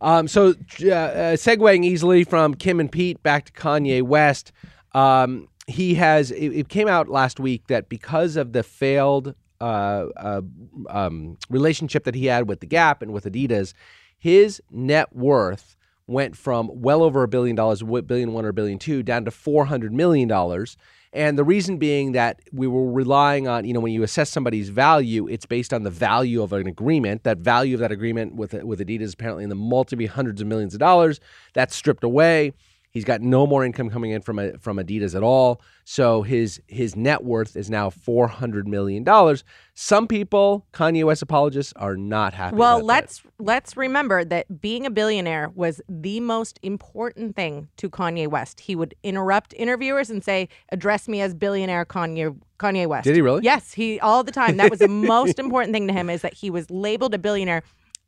Um, 0.00 0.28
so, 0.28 0.54
uh, 0.82 0.90
uh, 0.90 1.36
segueing 1.36 1.84
easily 1.84 2.24
from 2.24 2.54
Kim 2.54 2.80
and 2.80 2.90
Pete 2.90 3.22
back 3.22 3.44
to 3.46 3.52
Kanye 3.52 4.02
West, 4.02 4.52
um, 4.92 5.48
he 5.66 5.94
has. 5.94 6.30
It, 6.30 6.48
it 6.48 6.68
came 6.68 6.88
out 6.88 7.08
last 7.08 7.38
week 7.38 7.66
that 7.66 7.88
because 7.88 8.36
of 8.36 8.52
the 8.52 8.62
failed 8.62 9.34
uh, 9.60 10.06
uh, 10.16 10.40
um, 10.88 11.36
relationship 11.50 12.04
that 12.04 12.14
he 12.14 12.26
had 12.26 12.48
with 12.48 12.60
the 12.60 12.66
Gap 12.66 13.02
and 13.02 13.12
with 13.12 13.24
Adidas, 13.24 13.74
his 14.18 14.62
net 14.70 15.14
worth 15.14 15.76
went 16.10 16.36
from 16.36 16.70
well 16.74 17.02
over 17.02 17.22
a 17.22 17.28
billion 17.28 17.56
dollars, 17.56 17.82
billion 17.82 18.32
one 18.32 18.44
or 18.44 18.52
billion 18.52 18.78
two, 18.78 19.02
down 19.02 19.24
to 19.24 19.30
four 19.30 19.66
hundred 19.66 19.92
million 19.92 20.28
dollars. 20.28 20.76
And 21.12 21.36
the 21.36 21.44
reason 21.44 21.78
being 21.78 22.12
that 22.12 22.40
we 22.52 22.68
were 22.68 22.90
relying 22.90 23.48
on, 23.48 23.64
you 23.64 23.72
know, 23.72 23.80
when 23.80 23.92
you 23.92 24.04
assess 24.04 24.30
somebody's 24.30 24.68
value, 24.68 25.26
it's 25.26 25.44
based 25.44 25.72
on 25.72 25.82
the 25.82 25.90
value 25.90 26.40
of 26.40 26.52
an 26.52 26.68
agreement. 26.68 27.24
That 27.24 27.38
value 27.38 27.74
of 27.74 27.80
that 27.80 27.90
agreement 27.90 28.36
with 28.36 28.52
with 28.52 28.80
Adidas 28.80 29.14
apparently 29.14 29.44
in 29.44 29.50
the 29.50 29.56
multi 29.56 30.06
hundreds 30.06 30.40
of 30.40 30.46
millions 30.46 30.74
of 30.74 30.80
dollars. 30.80 31.20
That's 31.54 31.74
stripped 31.74 32.04
away. 32.04 32.52
He's 32.92 33.04
got 33.04 33.20
no 33.20 33.46
more 33.46 33.64
income 33.64 33.88
coming 33.88 34.10
in 34.10 34.20
from 34.20 34.40
a, 34.40 34.58
from 34.58 34.78
Adidas 34.78 35.14
at 35.14 35.22
all. 35.22 35.62
So 35.84 36.22
his 36.22 36.60
his 36.66 36.96
net 36.96 37.22
worth 37.22 37.56
is 37.56 37.70
now 37.70 37.88
four 37.88 38.26
hundred 38.26 38.66
million 38.66 39.04
dollars. 39.04 39.44
Some 39.74 40.08
people, 40.08 40.66
Kanye 40.72 41.04
West 41.04 41.22
apologists, 41.22 41.72
are 41.76 41.96
not 41.96 42.34
happy. 42.34 42.56
Well, 42.56 42.84
let's 42.84 43.22
let's 43.38 43.76
remember 43.76 44.24
that 44.24 44.60
being 44.60 44.86
a 44.86 44.90
billionaire 44.90 45.50
was 45.54 45.80
the 45.88 46.18
most 46.18 46.58
important 46.62 47.36
thing 47.36 47.68
to 47.76 47.88
Kanye 47.88 48.26
West. 48.26 48.60
He 48.60 48.74
would 48.74 48.94
interrupt 49.04 49.54
interviewers 49.54 50.10
and 50.10 50.24
say, 50.24 50.48
"Address 50.70 51.06
me 51.06 51.20
as 51.20 51.32
billionaire 51.32 51.84
Kanye 51.84 52.36
Kanye 52.58 52.88
West." 52.88 53.04
Did 53.04 53.14
he 53.14 53.22
really? 53.22 53.44
Yes, 53.44 53.72
he 53.72 54.00
all 54.00 54.24
the 54.24 54.32
time. 54.32 54.56
That 54.56 54.68
was 54.68 54.80
the 54.80 54.88
most 54.88 55.38
important 55.38 55.72
thing 55.72 55.86
to 55.86 55.92
him 55.92 56.10
is 56.10 56.22
that 56.22 56.34
he 56.34 56.50
was 56.50 56.68
labeled 56.70 57.14
a 57.14 57.18
billionaire. 57.18 57.62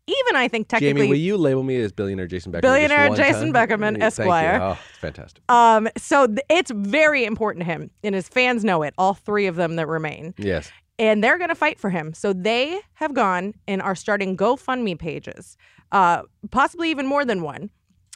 Even 0.08 0.34
I 0.34 0.48
think 0.48 0.66
technically 0.66 1.02
Jaime, 1.02 1.08
will 1.10 1.16
you 1.16 1.36
label 1.36 1.62
me 1.62 1.80
as 1.80 1.92
billionaire 1.92 2.26
Jason 2.26 2.50
Beckerman? 2.50 2.62
Billionaire 2.62 3.10
Jason 3.10 3.52
time? 3.52 3.68
Beckerman, 3.68 3.80
Thank 3.80 3.98
you. 3.98 4.04
Esquire. 4.04 4.58
Oh, 4.60 4.78
it's 4.90 4.98
fantastic. 4.98 5.42
Um, 5.48 5.88
so 5.96 6.26
th- 6.26 6.40
it's 6.50 6.72
very 6.72 7.24
important 7.24 7.64
to 7.64 7.72
him, 7.72 7.90
and 8.02 8.14
his 8.14 8.28
fans 8.28 8.64
know 8.64 8.82
it. 8.82 8.94
All 8.98 9.14
three 9.14 9.46
of 9.46 9.54
them 9.54 9.76
that 9.76 9.86
remain, 9.86 10.34
yes. 10.38 10.72
and 10.98 11.22
they're 11.22 11.38
going 11.38 11.50
to 11.50 11.54
fight 11.54 11.78
for 11.78 11.88
him. 11.88 12.14
So 12.14 12.32
they 12.32 12.80
have 12.94 13.14
gone 13.14 13.54
and 13.68 13.80
are 13.80 13.94
starting 13.94 14.36
GoFundMe 14.36 14.98
pages, 14.98 15.56
uh, 15.92 16.22
possibly 16.50 16.90
even 16.90 17.06
more 17.06 17.24
than 17.24 17.42
one, 17.42 17.70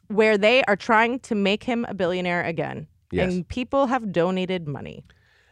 where 0.09 0.37
they 0.37 0.65
are 0.65 0.77
trying 0.77 1.21
to 1.21 1.37
make 1.37 1.63
him 1.63 1.87
a 1.89 1.95
billionaire 1.95 2.43
again. 2.43 2.89
Yes. 3.13 3.33
And 3.33 3.47
people 3.47 3.87
have 3.87 4.11
donated 4.11 4.67
money. 4.67 5.05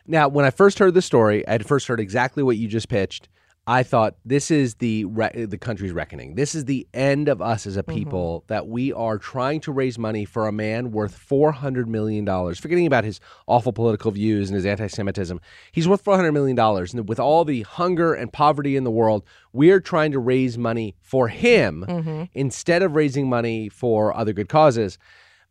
Now, 0.07 0.29
when 0.29 0.45
I 0.45 0.51
first 0.51 0.81
heard 0.81 0.95
the 0.95 1.03
story, 1.03 1.47
I 1.47 1.53
had 1.53 1.67
first 1.67 1.87
heard 1.87 2.01
exactly 2.01 2.43
what 2.43 2.57
you 2.57 2.67
just 2.67 2.89
pitched. 2.89 3.29
I 3.67 3.83
thought 3.83 4.17
this 4.27 4.51
is 4.51 4.75
the 4.75 5.07
re- 5.07 5.47
the 5.47 5.57
country's 5.57 5.93
reckoning. 5.93 6.35
This 6.35 6.55
is 6.55 6.67
the 6.67 6.87
end 6.93 7.29
of 7.29 7.41
us 7.41 7.67
as 7.67 7.79
a 7.79 7.83
mm-hmm. 7.83 7.95
people 7.95 8.45
that 8.49 8.69
we 8.69 8.93
are 8.93 9.17
trying 9.17 9.61
to 9.63 9.73
raise 9.73 9.99
money 9.99 10.27
for 10.27 10.47
a 10.47 10.53
man 10.53 10.93
worth 10.93 11.15
four 11.15 11.51
hundred 11.51 11.89
million 11.89 12.27
dollars. 12.27 12.59
Forgetting 12.59 12.87
about 12.87 13.05
his 13.05 13.21
awful 13.47 13.73
political 13.73 14.11
views 14.11 14.51
and 14.51 14.55
his 14.55 14.67
anti-Semitism, 14.67 15.41
he's 15.73 15.89
worth 15.89 16.03
four 16.03 16.17
hundred 16.17 16.33
million 16.33 16.57
dollars. 16.57 16.93
And 16.93 17.09
with 17.09 17.19
all 17.19 17.47
the 17.47 17.63
hunger 17.63 18.13
and 18.13 18.31
poverty 18.31 18.77
in 18.77 18.85
the 18.85 18.91
world, 18.91 19.25
we're 19.55 19.81
trying 19.81 20.13
to 20.13 20.19
raise 20.19 20.59
money 20.59 20.95
for 21.01 21.29
him 21.29 21.87
mm-hmm. 21.89 22.25
instead 22.35 22.83
of 22.83 22.95
raising 22.95 23.31
money 23.31 23.71
for 23.71 24.15
other 24.15 24.35
good 24.35 24.51
causes. 24.51 24.99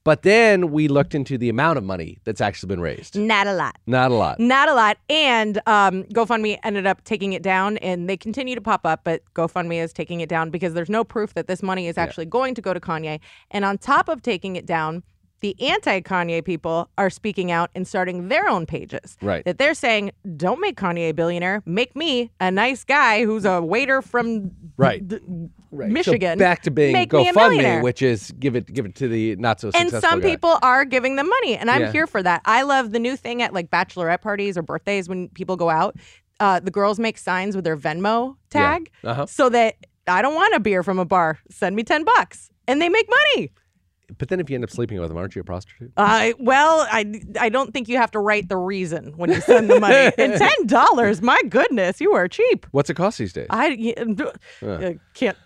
But 0.05 0.23
then 0.23 0.71
we 0.71 0.89
looked 0.89 1.15
into 1.15 1.37
the 1.37 1.47
amount 1.47 1.77
of 1.77 1.83
money 1.85 2.17
that's 2.25 2.41
actually 2.41 2.67
been 2.67 2.81
raised. 2.81 3.17
Not 3.17 3.47
a 3.47 3.53
lot. 3.53 3.77
Not 3.87 4.11
a 4.11 4.15
lot. 4.15 4.37
Not 4.39 4.67
a 4.67 4.73
lot. 4.73 4.97
And 5.09 5.61
um, 5.65 6.03
GoFundMe 6.05 6.59
ended 6.63 6.85
up 6.85 7.03
taking 7.05 7.31
it 7.31 7.41
down, 7.41 7.77
and 7.77 8.09
they 8.09 8.17
continue 8.17 8.53
to 8.55 8.61
pop 8.61 8.85
up, 8.85 9.05
but 9.05 9.21
GoFundMe 9.33 9.81
is 9.81 9.93
taking 9.93 10.19
it 10.19 10.27
down 10.27 10.49
because 10.49 10.73
there's 10.73 10.89
no 10.89 11.05
proof 11.05 11.33
that 11.35 11.47
this 11.47 11.63
money 11.63 11.87
is 11.87 11.97
actually 11.97 12.25
going 12.25 12.53
to 12.55 12.61
go 12.61 12.73
to 12.73 12.81
Kanye. 12.81 13.21
And 13.51 13.63
on 13.63 13.77
top 13.77 14.09
of 14.09 14.21
taking 14.21 14.57
it 14.57 14.65
down, 14.65 15.03
the 15.39 15.55
anti 15.61 15.99
Kanye 16.01 16.43
people 16.43 16.89
are 16.97 17.09
speaking 17.09 17.51
out 17.51 17.69
and 17.75 17.85
starting 17.87 18.29
their 18.29 18.47
own 18.49 18.65
pages. 18.65 19.17
Right. 19.21 19.43
That 19.45 19.57
they're 19.57 19.73
saying, 19.73 20.11
don't 20.37 20.59
make 20.61 20.77
Kanye 20.77 21.09
a 21.09 21.13
billionaire, 21.13 21.61
make 21.65 21.95
me 21.95 22.31
a 22.39 22.49
nice 22.49 22.83
guy 22.83 23.25
who's 23.25 23.43
a 23.45 23.61
waiter 23.61 24.01
from 24.01 24.51
Right. 24.77 25.05
d- 25.05 25.19
Right. 25.75 25.89
Michigan. 25.89 26.37
So 26.37 26.43
back 26.45 26.61
to 26.63 26.71
being 26.71 26.93
make 26.93 27.09
GoFundMe, 27.09 27.81
which 27.81 28.01
is 28.03 28.31
give 28.39 28.55
it 28.55 28.71
give 28.71 28.85
it 28.85 28.93
to 28.95 29.07
the 29.07 29.35
not 29.37 29.59
so 29.59 29.71
and 29.73 29.89
some 29.89 30.19
guy. 30.19 30.29
people 30.29 30.59
are 30.61 30.85
giving 30.85 31.15
them 31.15 31.27
money 31.27 31.57
and 31.57 31.71
i'm 31.71 31.81
Yeah. 31.81 31.91
here 31.91 32.05
for 32.07 32.21
that 32.21 32.41
i 32.45 32.61
love 32.61 32.91
the 32.91 32.99
new 32.99 33.15
thing 33.17 33.41
at 33.41 33.53
like 33.53 33.71
bachelorette 33.71 34.21
parties 34.21 34.55
or 34.57 34.61
birthdays 34.61 35.09
when 35.09 35.29
people 35.29 35.55
go 35.55 35.69
out 35.71 35.95
uh, 36.39 36.59
the 36.59 36.71
girls 36.71 36.99
make 36.99 37.17
signs 37.17 37.55
with 37.55 37.65
their 37.65 37.75
venmo 37.77 38.35
tag 38.51 38.91
Uh-huh. 39.03 39.25
so 39.25 39.49
that 39.49 39.75
i 40.07 40.21
don't 40.21 40.35
want 40.35 40.53
a 40.53 40.59
beer 40.59 40.83
from 40.83 40.99
a 40.99 41.05
bar 41.05 41.39
send 41.49 41.75
me 41.75 41.83
10 41.83 42.03
bucks 42.03 42.49
and 42.67 42.79
they 42.81 42.89
make 42.89 43.09
money 43.09 43.51
But 44.19 44.27
then 44.29 44.39
if 44.39 44.49
you 44.49 44.55
end 44.55 44.63
up 44.63 44.69
sleeping 44.69 44.99
with 44.99 45.09
them, 45.09 45.17
aren't 45.17 45.33
you 45.35 45.41
a 45.41 45.43
prostitute? 45.45 45.91
I 45.97 46.35
well, 46.37 46.85
I 46.91 47.21
I 47.39 47.49
don't 47.49 47.73
think 47.73 47.87
you 47.87 47.97
have 47.97 48.11
to 48.11 48.19
write 48.19 48.47
the 48.47 48.57
reason 48.57 49.13
when 49.17 49.31
you 49.31 49.41
send 49.41 49.69
the 49.71 49.79
money. 49.79 50.11
and 50.19 50.33
ten 50.37 50.67
dollars, 50.67 51.21
my 51.21 51.41
goodness, 51.49 51.99
you 51.99 52.13
are 52.13 52.27
cheap. 52.27 52.67
What's 52.71 52.89
it 52.91 52.95
cost 52.95 53.17
these 53.17 53.33
days? 53.33 53.47
I, 53.49 53.95
uh, 54.61 54.91
can't 55.15 55.37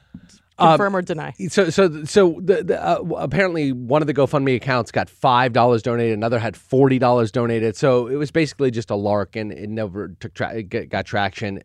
Um, 0.59 0.69
confirm 0.69 0.95
or 0.95 1.01
deny. 1.03 1.33
So, 1.49 1.69
so, 1.69 2.03
so 2.05 2.39
the, 2.41 2.63
the, 2.63 2.83
uh, 2.83 3.03
apparently 3.17 3.71
one 3.71 4.01
of 4.01 4.07
the 4.07 4.13
GoFundMe 4.13 4.55
accounts 4.55 4.91
got 4.91 5.09
five 5.09 5.53
dollars 5.53 5.83
donated, 5.83 6.13
another 6.13 6.39
had 6.39 6.57
forty 6.57 6.97
dollars 6.97 7.31
donated. 7.31 7.75
So 7.75 8.07
it 8.07 8.15
was 8.15 8.31
basically 8.31 8.71
just 8.71 8.89
a 8.89 8.95
lark, 8.95 9.35
and 9.35 9.51
it 9.51 9.69
never 9.69 10.09
took 10.19 10.33
tra- 10.33 10.63
got, 10.63 10.89
got 10.89 11.05
traction. 11.05 11.61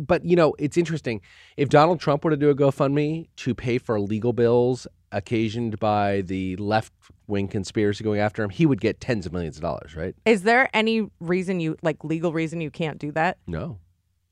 But 0.00 0.24
you 0.24 0.36
know, 0.36 0.54
it's 0.58 0.76
interesting. 0.76 1.20
If 1.56 1.68
Donald 1.68 1.98
Trump 2.00 2.24
were 2.24 2.30
to 2.30 2.36
do 2.36 2.50
a 2.50 2.54
GoFundMe 2.54 3.28
to 3.36 3.54
pay 3.54 3.78
for 3.78 4.00
legal 4.00 4.32
bills 4.32 4.86
occasioned 5.12 5.78
by 5.78 6.22
the 6.22 6.56
left 6.56 6.92
wing 7.26 7.48
conspiracy 7.48 8.04
going 8.04 8.20
after 8.20 8.42
him, 8.42 8.50
he 8.50 8.66
would 8.66 8.80
get 8.80 9.00
tens 9.00 9.26
of 9.26 9.32
millions 9.32 9.56
of 9.56 9.62
dollars. 9.62 9.96
Right? 9.96 10.14
Is 10.24 10.42
there 10.42 10.68
any 10.72 11.10
reason 11.18 11.58
you 11.58 11.76
like 11.82 12.04
legal 12.04 12.32
reason 12.32 12.60
you 12.60 12.70
can't 12.70 12.98
do 12.98 13.10
that? 13.12 13.38
No, 13.46 13.78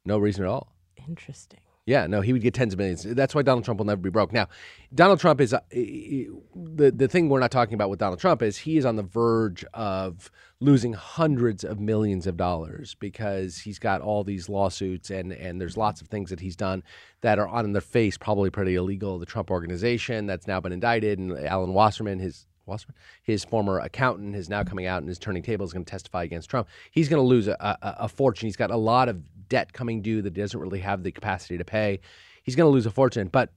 no 0.04 0.18
reason 0.18 0.44
at 0.44 0.50
all. 0.50 0.72
Interesting. 1.08 1.60
Yeah, 1.86 2.06
no, 2.06 2.22
he 2.22 2.32
would 2.32 2.40
get 2.40 2.54
tens 2.54 2.72
of 2.72 2.78
millions. 2.78 3.02
That's 3.02 3.34
why 3.34 3.42
Donald 3.42 3.64
Trump 3.64 3.76
will 3.76 3.84
never 3.84 4.00
be 4.00 4.08
broke. 4.08 4.32
Now, 4.32 4.48
Donald 4.94 5.20
Trump 5.20 5.38
is 5.38 5.52
uh, 5.52 5.60
the 5.70 6.90
the 6.94 7.08
thing 7.08 7.28
we're 7.28 7.40
not 7.40 7.50
talking 7.50 7.74
about 7.74 7.90
with 7.90 7.98
Donald 7.98 8.20
Trump 8.20 8.40
is 8.40 8.56
he 8.56 8.78
is 8.78 8.86
on 8.86 8.96
the 8.96 9.02
verge 9.02 9.64
of 9.74 10.30
losing 10.60 10.94
hundreds 10.94 11.62
of 11.62 11.80
millions 11.80 12.26
of 12.26 12.38
dollars 12.38 12.94
because 12.98 13.58
he's 13.58 13.78
got 13.78 14.00
all 14.00 14.24
these 14.24 14.48
lawsuits 14.48 15.10
and 15.10 15.32
and 15.32 15.60
there's 15.60 15.76
lots 15.76 16.00
of 16.00 16.08
things 16.08 16.30
that 16.30 16.40
he's 16.40 16.56
done 16.56 16.82
that 17.20 17.38
are 17.38 17.48
on 17.48 17.72
their 17.72 17.82
face 17.82 18.16
probably 18.16 18.48
pretty 18.48 18.76
illegal. 18.76 19.18
The 19.18 19.26
Trump 19.26 19.50
organization 19.50 20.24
that's 20.26 20.46
now 20.46 20.60
been 20.60 20.72
indicted 20.72 21.18
and 21.18 21.38
Alan 21.38 21.74
Wasserman 21.74 22.18
his 22.18 22.46
Wasserman, 22.66 22.94
his 23.22 23.44
former 23.44 23.78
accountant, 23.78 24.34
is 24.34 24.48
now 24.48 24.64
coming 24.64 24.86
out 24.86 25.02
and 25.02 25.10
is 25.10 25.18
turning 25.18 25.42
tables, 25.42 25.74
going 25.74 25.84
to 25.84 25.90
testify 25.90 26.22
against 26.22 26.48
Trump. 26.48 26.66
He's 26.90 27.10
going 27.10 27.20
to 27.20 27.26
lose 27.26 27.46
a, 27.46 27.56
a, 27.60 27.76
a 28.04 28.08
fortune. 28.08 28.46
He's 28.46 28.56
got 28.56 28.70
a 28.70 28.76
lot 28.76 29.08
of 29.10 29.20
debt 29.54 29.72
coming 29.72 30.02
due 30.02 30.20
that 30.20 30.34
he 30.34 30.42
doesn't 30.42 30.58
really 30.58 30.80
have 30.80 31.04
the 31.04 31.12
capacity 31.12 31.56
to 31.56 31.64
pay. 31.64 32.00
He's 32.42 32.56
going 32.56 32.66
to 32.66 32.72
lose 32.74 32.86
a 32.86 32.90
fortune. 32.90 33.28
But 33.28 33.50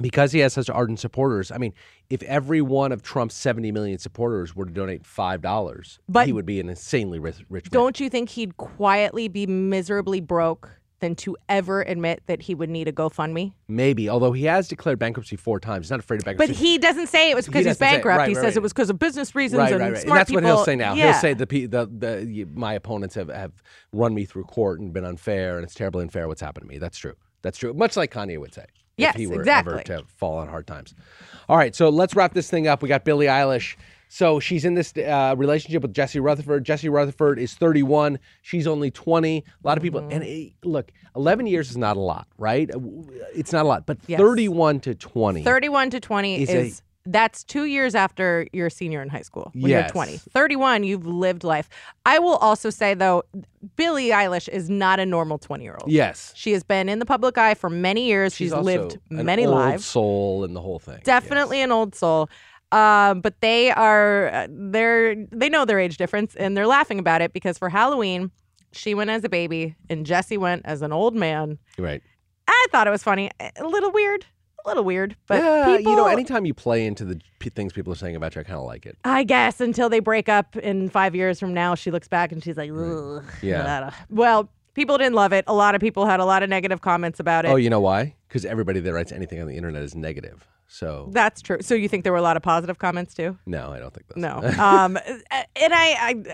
because 0.00 0.30
he 0.30 0.38
has 0.38 0.52
such 0.52 0.70
ardent 0.70 1.00
supporters, 1.00 1.50
I 1.50 1.58
mean, 1.58 1.74
if 2.10 2.22
every 2.22 2.60
one 2.60 2.92
of 2.92 3.02
Trump's 3.02 3.34
70 3.34 3.72
million 3.72 3.98
supporters 3.98 4.54
were 4.54 4.66
to 4.66 4.70
donate 4.70 5.02
$5, 5.02 5.98
But- 6.08 6.26
he 6.28 6.32
would 6.32 6.46
be 6.46 6.60
an 6.60 6.68
insanely 6.68 7.18
rich, 7.18 7.44
rich 7.50 7.64
man. 7.64 7.70
Don't 7.72 7.98
you 7.98 8.08
think 8.08 8.28
he'd 8.28 8.56
quietly 8.56 9.26
be 9.26 9.48
miserably 9.48 10.20
broke 10.20 10.70
than 11.00 11.14
to 11.16 11.36
ever 11.48 11.82
admit 11.82 12.22
that 12.26 12.42
he 12.42 12.54
would 12.54 12.70
need 12.70 12.88
a 12.88 12.92
GoFundMe? 12.92 13.52
Maybe, 13.68 14.08
although 14.08 14.32
he 14.32 14.44
has 14.44 14.68
declared 14.68 14.98
bankruptcy 14.98 15.36
four 15.36 15.60
times. 15.60 15.86
He's 15.86 15.90
not 15.90 16.00
afraid 16.00 16.20
of 16.20 16.24
bankruptcy. 16.24 16.54
But 16.54 16.58
he 16.58 16.78
doesn't 16.78 17.08
say 17.08 17.30
it 17.30 17.34
was 17.34 17.46
because 17.46 17.60
he's 17.60 17.76
doesn't 17.76 17.78
say 17.78 17.96
bankrupt. 17.96 18.18
Right, 18.18 18.28
he 18.28 18.34
right, 18.34 18.40
says 18.40 18.52
right. 18.52 18.56
it 18.56 18.62
was 18.62 18.72
because 18.72 18.90
of 18.90 18.98
business 18.98 19.34
reasons 19.34 19.58
right, 19.58 19.72
and 19.72 19.80
right, 19.80 19.92
right. 19.92 20.02
smart 20.02 20.10
And 20.10 20.20
that's 20.20 20.30
people. 20.30 20.42
what 20.42 20.56
he'll 20.56 20.64
say 20.64 20.76
now. 20.76 20.94
Yeah. 20.94 21.12
He'll 21.12 21.20
say 21.20 21.34
the, 21.34 21.46
the 21.46 21.86
the 21.86 22.46
my 22.54 22.74
opponents 22.74 23.14
have, 23.14 23.28
have 23.28 23.52
run 23.92 24.14
me 24.14 24.24
through 24.24 24.44
court 24.44 24.80
and 24.80 24.92
been 24.92 25.04
unfair, 25.04 25.56
and 25.56 25.64
it's 25.64 25.74
terribly 25.74 26.02
unfair 26.02 26.28
what's 26.28 26.40
happened 26.40 26.64
to 26.64 26.68
me. 26.68 26.78
That's 26.78 26.98
true. 26.98 27.14
That's 27.42 27.58
true. 27.58 27.74
Much 27.74 27.96
like 27.96 28.12
Kanye 28.12 28.38
would 28.38 28.54
say. 28.54 28.66
Yes, 28.96 29.14
if 29.14 29.20
he 29.20 29.26
were 29.26 29.40
exactly. 29.40 29.74
ever 29.74 29.82
to 29.82 30.04
fall 30.06 30.38
on 30.38 30.48
hard 30.48 30.66
times. 30.66 30.94
All 31.50 31.56
right, 31.58 31.76
so 31.76 31.90
let's 31.90 32.16
wrap 32.16 32.32
this 32.32 32.48
thing 32.48 32.66
up. 32.66 32.82
We 32.82 32.88
got 32.88 33.04
Billie 33.04 33.26
Eilish. 33.26 33.76
So 34.08 34.38
she's 34.40 34.64
in 34.64 34.74
this 34.74 34.92
uh, 34.96 35.34
relationship 35.36 35.82
with 35.82 35.92
Jesse 35.92 36.20
Rutherford. 36.20 36.64
Jesse 36.64 36.88
Rutherford 36.88 37.38
is 37.38 37.54
31. 37.54 38.18
She's 38.42 38.66
only 38.66 38.90
20. 38.90 39.38
A 39.38 39.66
lot 39.66 39.76
of 39.76 39.82
people, 39.82 40.00
Mm-hmm. 40.00 40.12
and 40.12 40.24
eh, 40.24 40.48
look, 40.62 40.92
11 41.16 41.46
years 41.46 41.70
is 41.70 41.76
not 41.76 41.96
a 41.96 42.00
lot, 42.00 42.26
right? 42.38 42.70
It's 43.34 43.52
not 43.52 43.64
a 43.64 43.68
lot, 43.68 43.84
but 43.86 43.98
Yes. 44.06 44.20
31 44.20 44.80
to 44.80 44.94
20. 44.94 45.42
31 45.42 45.90
to 45.90 46.00
20 46.00 46.42
Is 46.42 46.48
is, 46.50 46.78
a- 46.80 46.82
that's 47.10 47.44
two 47.44 47.64
years 47.66 47.94
after 47.94 48.46
you're 48.52 48.66
a 48.66 48.70
senior 48.70 49.00
in 49.02 49.08
high 49.08 49.22
school 49.22 49.50
when 49.54 49.70
Yes. 49.70 49.84
you're 49.86 49.92
20 49.92 50.16
31 50.18 50.82
you've 50.82 51.06
lived 51.06 51.44
life 51.44 51.68
i 52.04 52.18
will 52.18 52.34
also 52.38 52.68
say 52.68 52.94
though 52.94 53.22
billie 53.76 54.08
eilish 54.08 54.48
is 54.48 54.68
not 54.68 54.98
a 54.98 55.06
normal 55.06 55.38
20 55.38 55.62
year 55.62 55.76
old 55.80 55.88
Yes. 55.88 56.32
she 56.34 56.50
has 56.50 56.64
been 56.64 56.88
in 56.88 56.98
the 56.98 57.06
public 57.06 57.38
eye 57.38 57.54
for 57.54 57.70
many 57.70 58.06
years 58.06 58.34
she's, 58.34 58.52
also 58.52 58.64
lived 58.64 58.98
an 59.10 59.24
many 59.24 59.46
old 59.46 59.54
lives 59.54 59.84
soul 59.84 60.42
and 60.42 60.56
the 60.56 60.60
whole 60.60 60.80
thing. 60.80 60.98
definitely 61.04 61.60
an 61.62 61.70
old 61.70 61.94
soul 61.94 62.28
um, 62.72 63.20
but 63.20 63.40
they 63.40 63.70
are 63.70 64.28
uh, 64.28 64.46
they're 64.50 65.14
they 65.30 65.48
know 65.48 65.64
their 65.64 65.78
age 65.78 65.96
difference 65.96 66.34
and 66.36 66.56
they're 66.56 66.66
laughing 66.66 66.98
about 66.98 67.22
it 67.22 67.32
because 67.32 67.56
for 67.58 67.68
halloween 67.68 68.30
she 68.72 68.94
went 68.94 69.08
as 69.10 69.22
a 69.24 69.28
baby 69.28 69.74
and 69.88 70.04
jesse 70.04 70.36
went 70.36 70.62
as 70.64 70.82
an 70.82 70.92
old 70.92 71.14
man 71.14 71.58
Right. 71.78 72.02
i 72.48 72.66
thought 72.72 72.86
it 72.86 72.90
was 72.90 73.02
funny 73.02 73.30
a 73.40 73.64
little 73.64 73.92
weird 73.92 74.26
a 74.64 74.68
little 74.68 74.82
weird 74.84 75.14
but 75.28 75.42
yeah, 75.42 75.76
people, 75.76 75.92
you 75.92 75.96
know, 75.96 76.06
anytime 76.06 76.44
you 76.44 76.52
play 76.54 76.84
into 76.86 77.04
the 77.04 77.20
p- 77.38 77.50
things 77.50 77.72
people 77.72 77.92
are 77.92 77.96
saying 77.96 78.16
about 78.16 78.34
you, 78.34 78.40
I 78.40 78.44
kind 78.44 78.58
of 78.58 78.64
like 78.64 78.84
it. 78.84 78.98
I 79.04 79.22
guess 79.22 79.60
until 79.60 79.88
they 79.88 80.00
break 80.00 80.28
up 80.28 80.56
in 80.56 80.88
five 80.88 81.14
years 81.14 81.38
from 81.38 81.54
now, 81.54 81.76
she 81.76 81.92
looks 81.92 82.08
back 82.08 82.32
and 82.32 82.42
she's 82.42 82.56
like, 82.56 82.72
Ugh. 82.72 83.22
Yeah. 83.42 83.92
Well, 84.10 84.50
people 84.74 84.98
didn't 84.98 85.14
love 85.14 85.32
it. 85.32 85.44
A 85.46 85.54
lot 85.54 85.76
of 85.76 85.80
people 85.80 86.04
had 86.04 86.18
a 86.18 86.24
lot 86.24 86.42
of 86.42 86.48
negative 86.50 86.80
comments 86.80 87.20
about 87.20 87.44
it. 87.44 87.48
Oh, 87.50 87.54
you 87.54 87.70
know 87.70 87.78
why? 87.80 88.16
Because 88.26 88.44
everybody 88.44 88.80
that 88.80 88.92
writes 88.92 89.12
anything 89.12 89.40
on 89.40 89.46
the 89.46 89.56
internet 89.56 89.82
is 89.84 89.94
negative. 89.94 90.48
So 90.68 91.08
That's 91.12 91.40
true. 91.42 91.58
So 91.60 91.74
you 91.74 91.88
think 91.88 92.04
there 92.04 92.12
were 92.12 92.18
a 92.18 92.22
lot 92.22 92.36
of 92.36 92.42
positive 92.42 92.78
comments 92.78 93.14
too? 93.14 93.38
no, 93.46 93.70
I 93.72 93.78
don't 93.78 93.94
think 93.94 94.06
that's 94.08 94.18
No. 94.18 94.38
um, 94.64 94.96
and 95.56 95.74
I, 95.74 96.24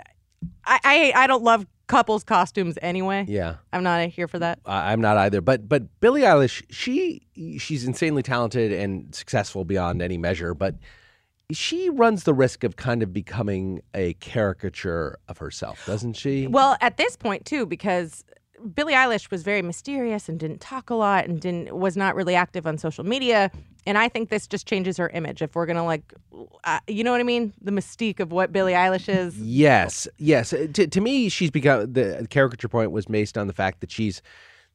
I, 0.64 0.81
I, 0.85 1.12
I 1.14 1.27
don't 1.27 1.42
love 1.42 1.66
couples 1.88 2.25
costumes 2.25 2.79
anyway. 2.81 3.27
yeah. 3.29 3.57
I'm 3.73 3.83
not 3.83 4.09
here 4.09 4.27
for 4.29 4.38
that. 4.38 4.61
I- 4.64 4.92
I'm 4.92 5.01
not 5.01 5.18
either, 5.18 5.40
but 5.40 5.68
but 5.68 5.83
Billie 6.01 6.23
Eilish, 6.23 6.62
she 6.71 7.27
she's 7.59 7.85
insanely 7.85 8.23
talented 8.23 8.73
and 8.73 9.14
successful 9.14 9.64
beyond 9.64 10.01
any 10.01 10.16
measure, 10.16 10.55
but 10.55 10.77
she 11.53 11.90
runs 11.90 12.25
the 12.25 12.33
risk 12.33 12.64
of 12.64 12.77
kind 12.77 13.03
of 13.03 13.12
becoming 13.12 13.83
a 13.92 14.14
caricature 14.14 15.18
of 15.29 15.37
herself, 15.38 15.85
doesn't 15.85 16.14
she? 16.14 16.47
Well, 16.47 16.79
at 16.81 16.97
this 16.97 17.14
point 17.16 17.45
too, 17.45 17.66
because 17.66 18.25
Billie 18.75 18.95
Eilish 18.95 19.31
was 19.31 19.42
very 19.42 19.61
mysterious 19.61 20.29
and 20.31 20.38
didn't 20.40 20.61
talk 20.62 20.88
a 20.88 20.95
lot 20.95 21.27
and 21.27 21.40
didn't 21.40 21.77
was 21.77 21.95
not 21.97 22.14
really 22.14 22.35
active 22.35 22.66
on 22.66 22.79
social 22.79 23.05
media. 23.05 23.51
And 23.87 23.99
I 23.99 24.09
think 24.09 24.29
this 24.29 24.47
just 24.47 24.66
changes 24.66 24.97
her 24.97 25.09
image. 25.09 25.42
If 25.42 25.55
we're 25.55 25.66
gonna 25.66 25.85
like, 25.85 26.14
uh, 26.64 26.81
you 26.87 27.03
know 27.05 27.11
what 27.11 27.21
I 27.21 27.25
mean, 27.25 27.53
the 27.61 27.73
mystique 27.73 28.21
of 28.21 28.31
what 28.33 28.53
Billie 28.53 28.75
Eilish 28.75 29.09
is. 29.09 29.37
Yes, 29.38 30.07
yes. 30.18 30.53
Uh, 30.53 30.66
To, 30.73 30.87
to 30.87 31.01
me, 31.01 31.29
she's 31.29 31.51
become 31.51 31.92
the 31.92 32.27
caricature 32.31 32.68
point 32.68 32.92
was 32.92 33.07
based 33.07 33.37
on 33.37 33.47
the 33.47 33.53
fact 33.53 33.81
that 33.81 33.90
she's 33.90 34.23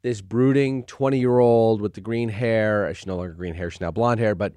this 0.02 0.22
brooding 0.22 0.84
twenty 0.84 1.20
year 1.20 1.40
old 1.40 1.82
with 1.82 1.94
the 1.94 2.02
green 2.02 2.30
hair. 2.30 2.94
She's 2.94 3.08
no 3.08 3.16
longer 3.18 3.34
green 3.34 3.56
hair; 3.56 3.70
she's 3.72 3.82
now 3.82 3.92
blonde 3.92 4.20
hair, 4.20 4.36
but 4.36 4.54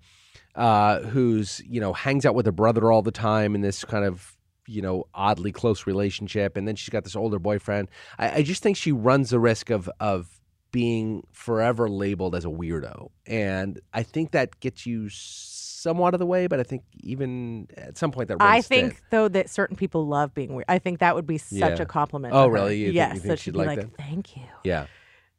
uh, 0.54 1.00
who's 1.00 1.62
you 1.66 1.80
know 1.80 1.92
hangs 1.92 2.26
out 2.26 2.34
with 2.34 2.46
her 2.46 2.52
brother 2.52 2.90
all 2.90 3.02
the 3.02 3.12
time 3.12 3.54
in 3.54 3.60
this 3.60 3.84
kind 3.84 4.04
of 4.04 4.36
you 4.66 4.82
know 4.82 5.06
oddly 5.14 5.52
close 5.52 5.86
relationship, 5.86 6.56
and 6.56 6.66
then 6.66 6.76
she's 6.76 6.90
got 6.90 7.04
this 7.04 7.16
older 7.16 7.38
boyfriend. 7.38 7.88
I, 8.18 8.36
I 8.36 8.42
just 8.42 8.62
think 8.62 8.76
she 8.76 8.92
runs 8.92 9.30
the 9.30 9.40
risk 9.40 9.70
of 9.70 9.88
of 10.00 10.39
being 10.72 11.26
forever 11.32 11.88
labeled 11.88 12.34
as 12.34 12.44
a 12.44 12.48
weirdo, 12.48 13.10
and 13.26 13.80
I 13.92 14.02
think 14.02 14.32
that 14.32 14.60
gets 14.60 14.86
you 14.86 15.08
somewhat 15.10 16.14
of 16.14 16.20
the 16.20 16.26
way. 16.26 16.46
But 16.46 16.60
I 16.60 16.62
think 16.62 16.82
even 17.00 17.68
at 17.76 17.96
some 17.98 18.12
point 18.12 18.28
that 18.28 18.36
I 18.40 18.60
thin. 18.60 18.90
think 18.90 19.02
though 19.10 19.28
that 19.28 19.50
certain 19.50 19.76
people 19.76 20.06
love 20.06 20.34
being 20.34 20.54
weird. 20.54 20.66
I 20.68 20.78
think 20.78 21.00
that 21.00 21.14
would 21.14 21.26
be 21.26 21.38
such 21.38 21.58
Yeah. 21.58 21.82
a 21.82 21.86
compliment. 21.86 22.34
Oh, 22.34 22.46
really? 22.48 22.76
You 22.78 22.86
think- 22.86 22.94
yes. 22.96 23.14
you 23.14 23.20
think 23.20 23.28
that 23.30 23.38
she'd 23.38 23.42
she'd 23.44 23.52
be 23.52 23.58
like 23.58 23.68
like, 23.68 23.80
that? 23.80 23.96
"Thank 23.96 24.36
you." 24.36 24.42
yeah. 24.64 24.86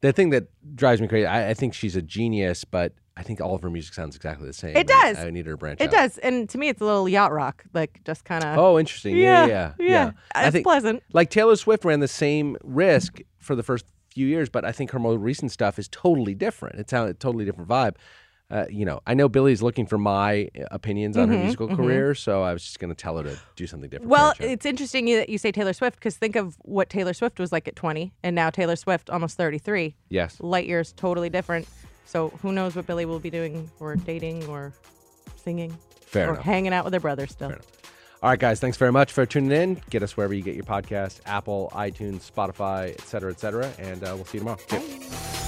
The 0.01 0.11
thing 0.11 0.31
that 0.31 0.47
drives 0.75 0.99
me 0.99 1.07
crazy, 1.07 1.27
I, 1.27 1.51
I 1.51 1.53
think 1.53 1.75
she's 1.75 1.95
a 1.95 2.01
genius, 2.01 2.63
but 2.65 2.93
I 3.15 3.21
think 3.21 3.39
all 3.39 3.53
of 3.53 3.61
her 3.61 3.69
music 3.69 3.93
sounds 3.93 4.15
exactly 4.15 4.47
the 4.47 4.53
same. 4.53 4.75
It 4.75 4.87
does. 4.87 5.17
I, 5.19 5.27
I 5.27 5.29
need 5.29 5.45
her 5.45 5.51
to 5.51 5.57
branch 5.57 5.79
It 5.79 5.89
out. 5.89 5.91
does, 5.91 6.17
and 6.17 6.49
to 6.49 6.57
me, 6.57 6.69
it's 6.69 6.81
a 6.81 6.85
little 6.85 7.07
yacht 7.07 7.31
rock, 7.31 7.63
like 7.75 8.01
just 8.03 8.25
kind 8.25 8.43
of. 8.43 8.57
Oh, 8.57 8.79
interesting. 8.79 9.15
Yeah, 9.15 9.45
yeah, 9.45 9.73
yeah. 9.77 9.87
yeah. 9.87 10.11
I 10.33 10.45
It's 10.47 10.53
think 10.53 10.65
pleasant. 10.65 11.03
like 11.13 11.29
Taylor 11.29 11.55
Swift 11.55 11.85
ran 11.85 11.99
the 11.99 12.07
same 12.07 12.57
risk 12.63 13.19
for 13.37 13.55
the 13.55 13.61
first 13.61 13.85
few 14.13 14.27
years, 14.27 14.49
but 14.49 14.65
I 14.65 14.71
think 14.71 14.91
her 14.91 14.99
most 14.99 15.19
recent 15.19 15.51
stuff 15.51 15.79
is 15.79 15.87
totally 15.87 16.33
different. 16.35 16.79
It's 16.79 16.93
a 16.93 17.13
totally 17.13 17.45
different 17.45 17.69
vibe. 17.69 17.95
Uh, 18.49 18.65
you 18.69 18.83
know, 18.83 18.99
I 19.07 19.13
know 19.13 19.29
Billie's 19.29 19.61
looking 19.61 19.85
for 19.85 19.97
my 19.97 20.49
opinions 20.71 21.15
on 21.15 21.29
her 21.29 21.37
musical 21.37 21.73
career, 21.73 22.13
so 22.13 22.43
I 22.43 22.51
was 22.51 22.61
just 22.61 22.79
going 22.79 22.89
to 22.93 22.95
tell 23.01 23.15
her 23.17 23.23
to 23.23 23.39
do 23.55 23.65
something 23.65 23.89
different. 23.89 24.11
Mm-hmm, 24.11 24.21
Well, 24.21 24.33
it's 24.41 24.65
interesting 24.65 25.05
that 25.05 25.29
you 25.29 25.37
say 25.37 25.53
Taylor 25.53 25.71
Swift 25.71 25.97
because 25.97 26.17
think 26.17 26.35
of 26.35 26.57
what 26.63 26.89
Taylor 26.89 27.13
Swift 27.13 27.39
was 27.39 27.53
like 27.53 27.69
at 27.69 27.77
20, 27.77 28.11
and 28.23 28.35
now 28.35 28.49
Taylor 28.49 28.75
Swift 28.75 29.09
almost 29.09 29.37
33. 29.37 29.95
yes. 30.09 30.35
Light 30.41 30.67
years 30.67 30.91
totally 30.91 31.29
different. 31.29 31.65
So 32.03 32.27
who 32.41 32.51
knows 32.51 32.75
what 32.75 32.85
Billy 32.85 33.05
will 33.05 33.19
be 33.19 33.29
doing, 33.29 33.71
or 33.79 33.95
dating, 33.95 34.45
or 34.47 34.73
singing, 35.37 35.77
Fair 36.01 36.27
or 36.27 36.33
enough. 36.33 36.43
hanging 36.43 36.73
out 36.73 36.83
with 36.83 36.93
her 36.93 36.99
brother 36.99 37.27
still. 37.27 37.53
All 38.23 38.29
right, 38.29 38.37
guys, 38.37 38.59
thanks 38.59 38.77
very 38.77 38.91
much 38.91 39.11
for 39.11 39.25
tuning 39.25 39.51
in. 39.51 39.81
Get 39.89 40.03
us 40.03 40.15
wherever 40.15 40.33
you 40.33 40.43
get 40.43 40.53
your 40.53 40.63
podcast 40.63 41.21
Apple, 41.25 41.71
iTunes, 41.73 42.29
Spotify, 42.31 42.91
et 42.91 43.01
cetera, 43.01 43.31
et 43.31 43.39
cetera. 43.39 43.71
And 43.79 44.03
uh, 44.03 44.13
we'll 44.15 44.25
see 44.25 44.37
you 44.37 44.43
tomorrow. 44.43 45.40